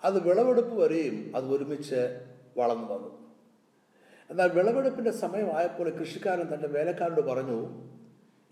അത് 0.03 0.27
വിളവെടുപ്പ് 0.27 0.75
വരെയും 0.75 1.31
അത് 1.35 1.45
ഒരുമിച്ച് 1.45 2.25
വളർന്നു 2.57 2.93
വന്നു. 2.93 3.29
എന്നാൽ 4.29 4.49
വിളവെടുപ്പിന്റെ 4.49 5.11
സമയമായപ്പോൾ 5.11 5.89
കൃഷിക്കാരൻ 5.89 6.53
തന്റെ 6.53 6.67
വേലക്കാരോട് 6.67 7.21
പറഞ്ഞു 7.21 7.87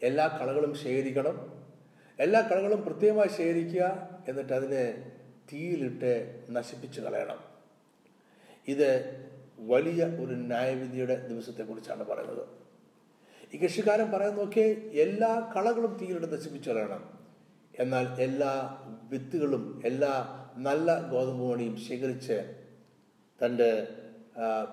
എല്ലാ 0.03 0.27
കളകളും 0.27 0.75
ശേഖരിക്കണം 0.75 1.66
എല്ലാ 2.19 2.41
കളകളും 2.41 2.85
പ്രത്യേകമായി 2.85 3.27
ശേഖരിക്കുക 3.37 3.85
എന്നിട്ട് 4.27 4.53
അതിനെ 4.53 5.11
തീയിലിട്ട് 5.53 6.43
നശിപ്പിച്ച് 6.49 7.01
കളയണം. 7.01 7.39
ഇത് 8.67 8.89
വലിയ 9.59 10.03
ഒരു 10.03 10.33
ന്യായവിധിയുടെ 10.51 11.27
ദിവസത്തെക്കുറിച്ചാണ് 11.27 12.03
പറയുന്നത്. 12.03 12.47
ഈ 13.53 13.57
കൃഷിക്കാരൻ 13.57 14.11
പറയാൻ 14.11 14.35
നോക്കിയേ 14.35 14.67
എല്ലാ 15.05 15.51
കളകളും 15.55 15.97
തീയിലിട്ട് 16.01 16.33
നശിപ്പിച്ച് 16.33 16.69
കളയണം. 16.69 17.03
എന്നാൽ 17.79 18.21
എല്ലാ 18.21 18.51
വിത്തുകളും 19.11 19.81
എല്ലാ 19.85 20.13
നല്ല 20.57 21.09
ഗോതമ്പ് 21.11 21.51
മണിയും 21.51 21.77
ശേഖരിച്ച് 21.77 22.37
തന്റെ 23.45 23.87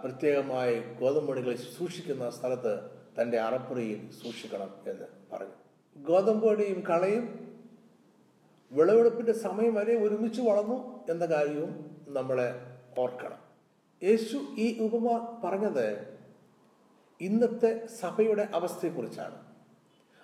പ്രത്യേകമായി 0.03 0.81
ഗോതമ്പ് 1.01 1.31
മണികളെ 1.31 1.57
സൂക്ഷിക്കുന്ന 1.57 2.31
സ്ഥലത്ത് 2.31 2.75
തന്റെ 3.21 3.41
അറപ്പുറയിൽ 3.41 4.11
സൂക്ഷിക്കണം 4.11 4.71
എന്ന് 4.87 5.07
പറഞ്ഞു. 5.33 5.64
ഗോതമ്പ് 5.97 6.83
കളയും 6.83 7.45
വിളവെടുപ്പിന്റെ 8.73 9.33
സമയം 9.33 9.75
വരെ 9.75 9.97
ഒരുമിച്ച് 9.97 10.41
വളർന്നു 10.41 11.11
എന്ന 11.11 11.27
കാര്യവും 11.27 11.97
നമ്മളെ 12.09 12.55
ഓർക്കണം. 12.99 13.39
യേശു 14.03 14.37
ഈ 14.59 14.79
ഉപമ 14.79 15.41
പറഞ്ഞത് 15.45 16.19
ഇന്നത്തെ 17.21 17.87
സഭയുടെ 17.87 18.49
അവസ്ഥയെക്കുറിച്ചാണ്. 18.55 19.35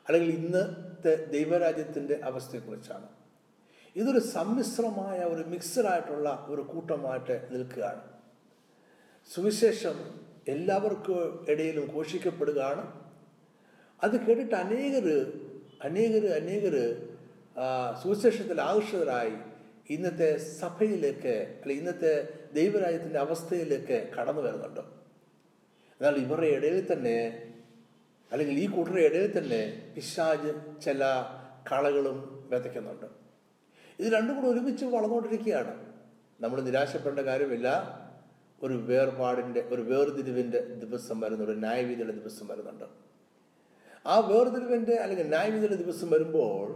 അല്ലെങ്കിൽ 0.09 0.35
ഇന്നത്തെ 0.35 1.24
ദൈവരാജ്യത്തിന്റെ 1.24 2.20
അവസ്ഥയെക്കുറിച്ചാണ്. 2.24 3.09
ഇതൊരു 3.96 4.18
സമ്മിശ്രമായ 4.18 5.18
ഒരു 5.18 5.44
മിക്സഡായിട്ടുള്ള 5.48 6.46
ഒരു 6.48 6.62
കൂട്ടമായിട്ട് 6.62 7.48
നിൽക്കുകയാണ്. 7.50 8.02
സുവിശേഷം 9.35 9.94
എല്ലാവർക്കും 10.48 11.46
ഇടയിലും 11.48 11.94
ഘോഷിക്കപ്പെടുകയാണ്. 11.94 13.11
അത് 14.04 14.26
കേട്ടിട്ട് 14.26 14.54
അനേകർ 14.54 15.06
അനേകർ 15.83 16.43
അനേകർ 16.43 16.75
സുവിശേഷത്തിൽ 18.03 18.61
ആകർഷിതരായി 18.61 19.33
ഇന്നത്തെ 19.90 20.37
സഭയിലേക്ക് 20.38 21.59
അല്ലെ 21.61 21.77
ഇന്നത്തെ 21.77 22.29
ദൈവരാജ്യത്തിന്റെ 22.55 23.19
അവസ്ഥയിലേക്ക് 23.19 24.11
കടന്നു 24.21 24.43
വരുന്നുണ്ട്. 24.43 24.81
എന്നാൽ 26.01 26.16
ഇവരുടെ 26.16 26.47
ഇടയിൽ 26.47 26.93
തന്നെ 26.93 27.47
അല്ലെങ്കിൽ 28.33 28.59
ഈ 28.59 28.66
കൂട്ടരുടെ 28.69 29.01
ഇടയിൽ 29.01 29.38
തന്നെ 29.38 29.93
പിശാജ് 29.95 30.81
ചില 30.81 31.05
കളകളും 31.73 32.49
വിതയ്ക്കുന്നുണ്ട്. 32.51 33.07
ഇത് 33.99 34.12
രണ്ടും 34.12 34.37
കൂടെ 34.37 34.47
ഒരുമിച്ച് 34.47 34.85
വളർന്നുകൊണ്ടിരിക്കുകയാണ്. 34.85 35.93
നമ്മൾ 36.40 36.61
നിരാശപ്പെടേണ്ട 36.61 37.21
കാര്യമില്ല. 37.21 37.69
ഒരു 38.62 38.75
വേർപാടിന്റെ 38.75 39.61
ഒരു 39.61 39.83
വേർതിരിവിന്റെ 39.83 40.61
ദിവസം 40.61 41.21
വരുന്നുണ്ട്. 41.21 41.62
ന്യായവിധിയുടെ 41.62 42.12
ദിവസം 42.12 42.47
വരുന്നുണ്ട്. 42.47 43.10
ആ 44.05 44.19
വേർതിരിവിന്റെ 44.19 44.95
അല്ലെങ്കിൽ 44.97 45.29
ന്യായവിധിയുടെ 45.29 45.77
ദിവസം 45.77 46.11
വരുമ്പോൾ 46.11 46.67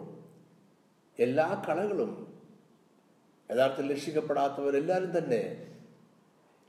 എല്ലാ 1.18 1.64
കളകളും 1.68 2.12
യഥാർത്ഥത്തിൽ 3.50 3.92
രക്ഷിക്കപ്പെടാത്തവരെല്ലാവരും 3.92 5.18
തന്നെ 5.18 5.42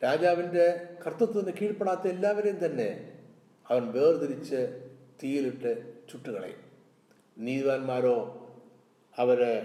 രാജാവിന്റെ 0.04 0.65
കർത്തൃത്വത്തിന് 1.06 1.56
കീഴ്പ്പെടാത്ത 1.58 2.08
എല്ലാവരെയും 2.08 2.65
തന്നെ 2.65 2.89
അവൻ 3.70 3.91
വേർതിരിച്ച് 3.91 4.60
തീയിലിട്ട് 5.24 5.72
ചുട്ടുകളയും. 6.12 6.62
നീതിവാന്മാരോ 7.38 8.18
അവരെ 9.18 9.56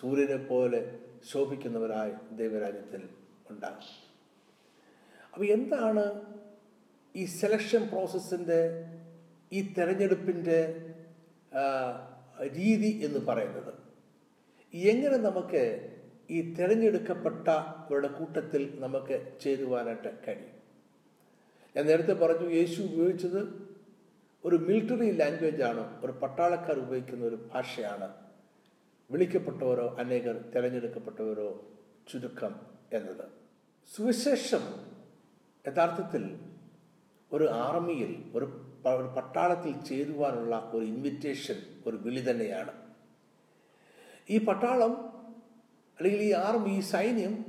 സൂര്യനെ 0.00 0.36
പോലെ 0.36 0.98
ശോഭിക്കുന്നവരായി 1.32 2.12
ദൈവരാജ്യത്തിൽ 2.32 3.08
ഉണ്ടാകും. 3.50 3.88
അപ്പോൾ 5.34 5.46
എന്താണ് 5.46 6.04
ഈ 7.14 7.24
സെലക്ഷൻ 7.24 7.88
പ്രോസസ്സിന്റെ 7.88 8.60
ഈ 9.52 9.74
തെരഞ്ഞെടുപ്പിന്റെ 9.74 10.86
രീതി 12.46 13.00
എന്ന് 13.04 13.18
പറയുന്നത്. 13.18 13.74
എങ്ങനെ 14.74 15.16
നമുക്ക് 15.16 15.92
ഈ 16.30 16.54
തിരഞ്ഞെടുക്കപ്പെട്ടവരുടെ 16.54 18.08
കൂട്ടത്തിൽ 18.08 18.80
നമുക്ക് 18.80 19.32
ചേരുവാനായിട്ട് 19.40 20.18
കഴിയും? 20.28 20.56
ഞാൻ 21.76 21.86
നേരത്തെ 21.86 22.12
പറഞ്ഞു 22.12 22.50
യേശു 22.50 22.82
ഉപയോഗിച്ചത് 22.82 23.66
ഒരു 24.44 24.56
മിലിറ്ററി 24.56 25.10
ലാംഗ്വേജ് 25.12 25.62
ആണ് 25.62 26.04
ഒരു 26.04 26.12
പട്ടാളക്കാർ 26.12 26.78
ഉപയോഗിക്കുന്ന 26.78 27.24
ഒരു 27.24 27.48
ഭാഷയാണ്. 27.54 28.14
വിളിക്കപ്പെട്ടവരോ 29.10 29.96
അനേകർ 29.98 30.44
തിരഞ്ഞെടുക്കപ്പെട്ടവരോ 30.56 31.64
ചുരുക്കം 32.12 32.60
എന്നത്. 32.92 33.24
സുവിശേഷം 33.96 34.62
യഥാർത്ഥത്തിൽ 35.68 36.40
ഒരു 37.32 37.48
ആർമിയിൽ 37.50 38.24
ഒരു 38.34 38.65
ഒരു 38.94 39.20
പട്ടാളത്തിൽ 39.20 39.80
ചേരുവാനുള്ള 39.80 40.70
ഒരു 40.74 40.84
ഇൻവിറ്റേഷൻ 40.84 41.56
ഒരു 41.86 41.96
വിളി 41.96 42.30
തന്നെയാണ്. 42.30 42.72
ഈ 44.30 44.44
പട്ടാളം 44.44 45.16
അല്ലെങ്കിൽ 45.98 46.22
ഈ 46.22 46.32
ആർമി 46.32 46.70
ഈ 46.70 46.80
സൈന്യം 46.80 47.44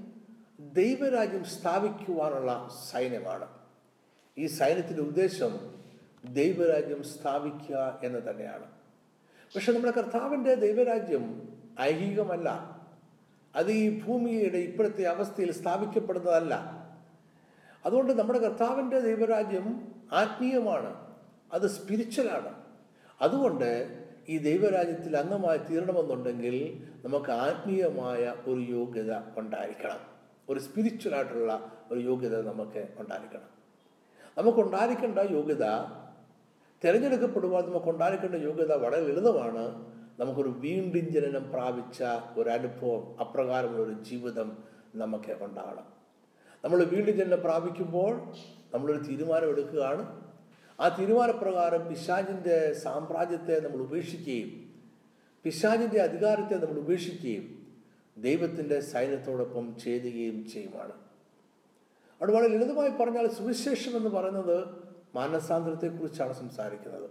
ദൈവരാജ്യം 0.59 1.43
സ്ഥാപിക്കുവാനുള്ള 1.43 2.69
സൈന്യമാണ്. 2.91 3.47
ഈ 4.37 4.47
സൈന്യത്തിന്റെ 4.47 5.01
ഉദ്ദേശം 5.01 5.75
ദൈവരാജ്യം 6.25 7.03
സ്ഥാപിക്കുക 7.03 7.99
എന്ന് 8.03 8.29
തന്നെയാണ്. 8.29 8.65
പക്ഷെ 9.55 9.71
നമ്മുടെ 9.71 10.01
കർത്താവിന്റെ 10.01 10.53
ദൈവരാജ്യം 10.53 11.49
ഐഹികമല്ല. 11.81 12.77
അത് 13.55 13.71
ഈ 13.71 14.01
ഭൂമിയുടെ 14.01 14.57
ഇപ്പോഴത്തെ 14.57 15.03
അവസ്ഥയിൽ 15.03 15.51
സ്ഥാപിക്കപ്പെടുന്നതല്ല. 15.51 16.53
അതുകൊണ്ട് 17.85 18.13
നമ്മുടെ 18.13 18.39
കർത്താവിന്റെ 18.39 18.99
ദൈവരാജ്യം 18.99 19.95
ആത്മീയമാണ്. 20.13 21.06
അത് 21.53 21.67
സ്പിരിച്വലാണ് 21.67 22.63
അതുകൊണ്ട് 23.21 23.97
ഈ 24.29 24.37
ദൈവരാജ്യത്തിൽ 24.37 25.17
അംഗമായി 25.17 25.57
തീരണമെന്നുണ്ടെങ്കിൽ 25.57 26.85
നമുക്ക് 27.05 27.31
ആത്മീയമായ 27.31 28.35
ഒരു 28.47 28.59
യോഗ്യത 28.59 29.13
ഉണ്ടായിരിക്കണം. 29.37 29.99
ഒരു 30.49 30.59
സ്പിരിച്വൽ 30.59 31.15
ആയിട്ടുള്ള 31.15 31.71
ഒരു 31.91 31.99
യോഗ്യത 31.99 32.41
നമുക്ക് 32.41 32.87
ഉണ്ടായിരിക്കണം. 32.99 33.57
നമുക്കുണ്ടായിരിക്കേണ്ട 34.37 35.19
യോഗ്യത 35.19 35.65
തിരഞ്ഞെടുക്കപ്പെടുവാൻ 36.83 37.65
നമുക്കുണ്ടായിരിക്കേണ്ട 37.65 38.35
യോഗ്യത 38.35 38.73
വളരെ 38.73 39.01
ലളിതമാണ്. 39.01 39.97
നമുക്കൊരു 40.19 40.49
വീണ്ടും 40.49 41.09
ജനനം 41.09 41.51
പ്രാപിച്ച 41.51 42.03
ഒരു 42.37 42.49
അനുഭവം 42.49 43.19
അപ്രകാരമുള്ള 43.19 43.81
ഒരു 43.81 44.03
ജീവിതം 44.03 44.57
നമുക്ക് 44.95 45.37
ഉണ്ടാകണം. 45.41 45.85
നമ്മൾ 46.63 46.83
വീണ്ടും 46.83 47.15
ജനനം 47.17 47.41
പ്രാപിക്കുമ്പോൾ 47.41 48.33
നമ്മളൊരു 48.73 49.03
തീരുമാനം 49.03 49.49
എടുക്കുകയാണ്. 49.49 50.26
ആ 50.79 50.97
തീരുമാനപ്രകാരം 50.97 51.87
പിശാജിന്റെ 51.87 52.73
സാമ്രാജ്യത്തെ 52.73 53.59
നമ്മൾ 53.59 53.77
ഉപേക്ഷിക്കുകയും 53.77 54.75
പിശാജിന്റെ 55.43 56.01
അധികാരത്തെ 56.01 56.65
നമ്മൾ 56.65 56.79
ഉപേക്ഷിക്കുകയും 56.79 57.67
ദൈവത്തിന്റെ 58.17 58.79
സൈന്യത്തോടൊപ്പം 58.79 59.77
ചേരുകയും 59.77 60.49
ചെയ്യുമാണ് 60.49 60.91
അവിടെ 62.21 62.31
വളരെ 62.31 62.47
ലളിതമായി 62.47 62.89
പറഞ്ഞാൽ 62.89 63.27
സുവിശേഷം 63.27 63.97
എന്ന് 63.97 64.09
പറയുന്നത് 64.09 64.67
മാനസാന്തരത്തെക്കുറിച്ചാണ് 65.15 66.33
സംസാരിക്കുന്നത്. 66.33 67.09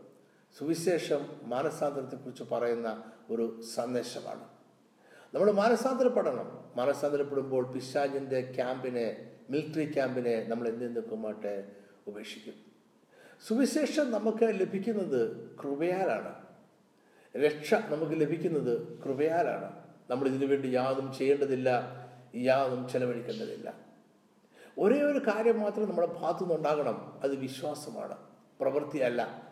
സുവിശേഷം 0.58 1.26
മാനസാന്തരത്തെക്കുറിച്ച് 1.42 2.42
പറയുന്ന 2.42 3.04
ഒരു 3.30 3.60
സന്ദേശമാണ്. 3.74 4.44
നമ്മൾ 5.34 5.52
മാനസാന്തരപ്പെടണം. 5.52 6.64
മാനസാന്തരപ്പെടുമ്പോൾ 6.76 7.72
പിശാജിന്റെ 7.72 8.52
ക്യാമ്പിനെ 8.54 9.30
മിലിറ്ററി 9.50 9.92
ക്യാമ്പിനെ 9.92 10.46
നമ്മൾ 10.48 10.68
എന്തെങ്കിലും 10.68 11.10
ഉപേക്ഷിക്കും. 12.06 12.65
സുവിശേഷം 13.48 14.10
നമുക്ക് 14.10 14.42
ലഭിക്കുന്നത് 14.42 15.50
കൃപയാലാണ്. 15.62 16.34
രക്ഷ 17.36 17.74
നമുക്ക് 17.74 18.20
ലഭിക്കുന്നത് 18.20 18.98
കൃപയാലാണ്. 19.04 19.72
നമ്മൾ 20.10 20.28
ഇതിനു 20.28 20.46
വേണ്ടി 20.46 20.68
യാതൊന്നും 20.68 21.14
ചെയ്യേണ്ടതില്ല 21.14 21.90
യാതൊന്നും 22.36 22.88
ചെലവഴിക്കേണ്ടതില്ല. 22.88 23.74
ഒരേ 24.78 25.02
ഒരു 25.02 25.18
കാര്യം 25.18 25.60
മാത്രം 25.60 25.88
നമ്മുടെ 25.88 26.06
ഭാഗത്തു 26.06 26.44
നിന്നുണ്ടാകണം 26.44 27.20
അത് 27.22 27.34
വിശ്വാസമാണ്. 27.34 28.16
പ്രവൃത്തിയല്ല. 28.60 29.42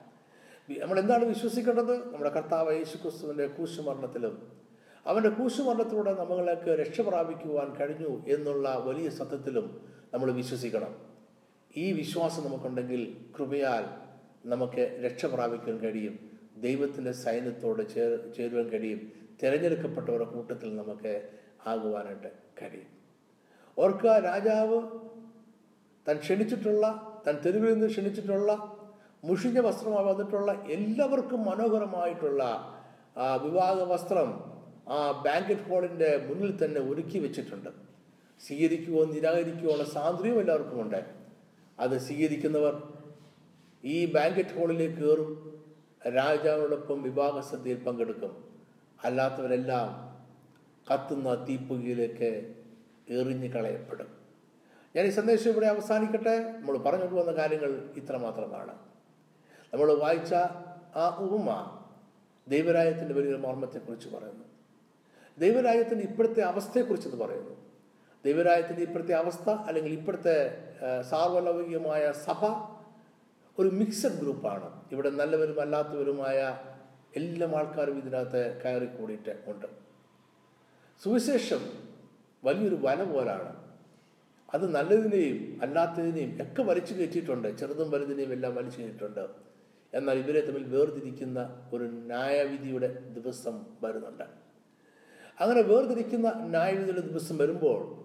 നമ്മൾ 0.78 0.98
എന്താണ് 0.98 1.24
വിശ്വസിക്കേണ്ടത്? 1.24 2.12
നമ്മുടെ 2.12 2.30
കർത്താവ് 2.30 2.76
യേശു 2.76 2.96
ക്രിസ്തുവിന്റെ 2.96 3.46
കൂശുമരണത്തിലും 3.46 4.52
അവന്റെ 5.06 5.28
കൂശുമരണത്തിലൂടെ 5.28 6.14
നമ്മൾക്ക് 6.14 6.70
രക്ഷ 6.70 7.00
പ്രാപിക്കുവാൻ 7.00 7.74
കഴിഞ്ഞു 7.74 8.22
എന്നുള്ള 8.28 8.74
വലിയ 8.74 9.10
സത്യത്തിലും 9.10 9.88
നമ്മൾ 10.14 10.30
വിശ്വസിക്കണം. 10.30 11.13
ഈ 11.76 11.92
വിശ്വാസം 11.92 12.44
നമുക്കുണ്ടെങ്കിൽ 12.44 13.16
കൃപയാൽ 13.38 13.84
നമുക്ക് 14.44 15.00
രക്ഷ 15.04 15.26
പ്രാപിക്കാൻ 15.26 15.78
കഴിയും. 15.78 16.18
ദൈവത്തിന്റെ 16.56 17.12
സൈന്യത്തോട് 17.12 17.94
ചേർ 17.94 18.32
ചേരുവാൻ 18.36 18.68
കഴിയും. 18.68 19.12
തിരഞ്ഞെടുക്കപ്പെട്ടവരുടെ 19.42 20.24
കൂട്ടത്തിൽ 20.24 20.76
നമുക്ക് 20.76 21.22
ആകുവാനായിട്ട് 21.66 22.30
കഴിയും. 22.62 22.90
ഓർക്കുക 23.78 24.18
രാജാവ് 24.18 24.82
താൻ 26.08 26.16
ക്ഷണിച്ചിട്ടുള്ള 26.16 26.86
താൻ 27.26 27.38
തെരുവിൽ 27.44 27.72
നിന്ന് 27.72 27.86
ക്ഷണിച്ചിട്ടുള്ള 27.86 28.80
മുഷിഞ്ഞ 29.24 29.58
വസ്ത്രമായി 29.58 30.04
വന്നിട്ടുള്ള 30.04 30.52
എല്ലാവർക്കും 30.52 31.44
മനോഹരമായിട്ടുള്ള 31.44 32.42
ആ 33.16 33.36
വിവാഹ 33.36 33.74
വസ്ത്രം 33.82 34.30
ആ 34.88 35.22
ബാങ്കറ്റ് 35.24 35.68
ഹോളിന്റെ 35.68 36.26
മുന്നിൽ 36.28 36.64
തന്നെ 36.64 36.80
ഒരുക്കി 36.80 37.18
വെച്ചിട്ടുണ്ട്. 37.18 37.70
സ്വീകരിക്കുകയോ 38.40 39.04
നിരാകരിക്കുകയോ 39.04 39.72
ഉള്ള 39.72 39.84
സാന്ദ്രിയും 39.84 40.40
എല്ലാവർക്കും 40.40 40.82
ഉണ്ട് 40.82 41.23
അത് 41.78 41.98
സ്വീകരിക്കുന്നവർ 41.98 42.92
ഈ 43.84 44.12
ബാങ്കറ്റ് 44.12 44.58
ഹാളിലേക്ക് 44.58 44.94
കയറും. 44.94 45.64
രാജാവിനോടൊപ്പം 46.06 47.02
വിവാഹ 47.02 47.40
സദ്യയിൽ 47.40 47.84
പങ്കെടുക്കും. 47.84 48.60
അല്ലാത്തവരെല്ലാം 49.04 50.14
കത്തുന്ന 50.92 51.46
തീപ്പുകയിലേക്ക് 51.48 52.54
എറിഞ്ഞു 53.08 53.48
കളയപ്പെടും. 53.48 54.06
ഞാൻ 54.96 55.06
ഈ 55.06 55.10
സന്ദേശം 55.10 55.50
ഇവിടെ 55.50 55.66
അവസാനിക്കട്ടെ. 55.66 56.52
നമ്മൾ 56.52 56.78
പറഞ്ഞു 56.78 57.04
വന്ന 57.04 57.32
കാര്യങ്ങൾ 57.32 57.90
ഇത്ര 57.96 58.16
മാത്രമാണ്. 58.16 58.74
നമ്മൾ 59.72 59.92
വായിച്ച 59.92 60.34
ആ 60.96 61.16
ഉപമ 61.18 61.78
ദൈവരാജ്യത്തിന്റെ 62.48 63.14
വലിയൊരു 63.14 63.36
മർമ്മത്തെക്കുറിച്ച് 63.36 64.08
പറയുന്നു. 64.08 64.44
ദൈവരാജ്യത്തിന്റെ 65.38 66.04
ഇപ്പോഴത്തെ 66.04 66.40
അവസ്ഥയെക്കുറിച്ച് 66.40 67.08
ഇത് 67.08 67.16
പറയുന്നു. 67.16 67.73
ദൈവരാജ്യത്തിന്റെ 68.24 68.82
ഇപ്പോഴത്തെ 68.82 69.12
അവസ്ഥ 69.12 69.50
അല്ലെങ്കിൽ 69.50 69.92
ഇപ്പോഴത്തെ 69.92 70.64
സാർവലൗകികമായ 71.02 72.12
സഭ 72.12 72.46
ഒരു 73.58 73.68
മിക്സഡ് 73.68 74.20
ഗ്രൂപ്പാണ് 74.20 74.82
ഇവിടെ 74.92 75.10
നല്ലവരും 75.10 75.60
അല്ലാത്തവരുമായ 75.60 76.58
എല്ലാ 77.16 77.48
ആൾക്കാരും 77.48 77.98
ഇതിനകത്ത് 77.98 78.62
കയറി 78.64 78.86
കൂടിയിട്ട് 78.86 79.42
ഉണ്ട്. 79.46 79.66
സുവിശേഷം 81.02 81.60
വലിയൊരു 82.44 82.74
വല 82.74 83.04
പോലാണ്. 83.04 83.64
അത് 84.54 84.74
നല്ലതിനെയും 84.74 85.58
അല്ലാത്തതിനെയും 85.62 86.42
ഒക്കെ 86.42 86.62
വലിച്ചു 86.62 86.94
കയറ്റിയിട്ടുണ്ട്. 86.94 87.58
ചെറുതും 87.58 87.90
വലുതിനെയും 87.90 88.32
എല്ലാം 88.32 88.54
വലിച്ചു 88.54 88.78
കയറ്റിയിട്ടുണ്ട്. 88.78 89.28
എന്നാൽ 89.94 90.18
ഇവരെ 90.18 90.40
തമ്മിൽ 90.46 90.64
വേർതിരിക്കുന്ന 90.64 91.68
ഒരു 91.72 91.84
ന്യായവിധിയുടെ 91.84 93.00
ദിവസം 93.00 93.66
വരുന്നുണ്ട്. 93.82 94.24
അങ്ങനെ 95.40 95.62
വേർതിരിക്കുന്ന 95.62 96.32
ന്യായവിധിയുടെ 96.34 97.00
ദിവസം 97.00 97.38
വരുമ്പോൾ 97.38 98.03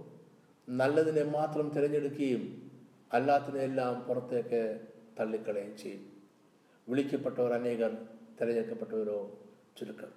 നല്ലതിനെ 0.70 1.24
മാത്രം 1.24 1.70
തിരഞ്ഞെടുക്കുകയും 1.70 2.72
അല്ലാത്തതിനെല്ലാം 3.14 4.02
പുറത്തേക്ക് 4.02 4.80
തള്ളിക്കളയുകയും 5.20 5.78
ചെയ്യും. 5.78 6.06
വിളിക്കപ്പെട്ടവർ 6.90 7.54
അനേകർ 7.54 7.98
തിരഞ്ഞെടുക്കപ്പെട്ടവരോ 8.42 9.40
ചുരുക്കം. 9.80 10.08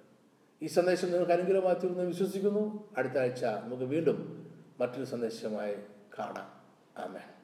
ഈ 0.63 0.67
സന്ദേശം 0.67 1.11
നിങ്ങൾക്ക് 1.11 1.33
തീർന്ന് 1.83 2.05
വിശ്വസിക്കുന്നു. 2.05 2.89
അടുത്ത 2.97 3.19
ആഴ്ച 3.19 3.45
നമുക്ക് 3.45 3.83
വീണ്ടും 3.83 4.47
മറ്റൊരു 4.81 5.05
സന്ദേശമായി 5.05 5.75
കാണാം. 6.19 6.61
ആമേൻ. 7.03 7.42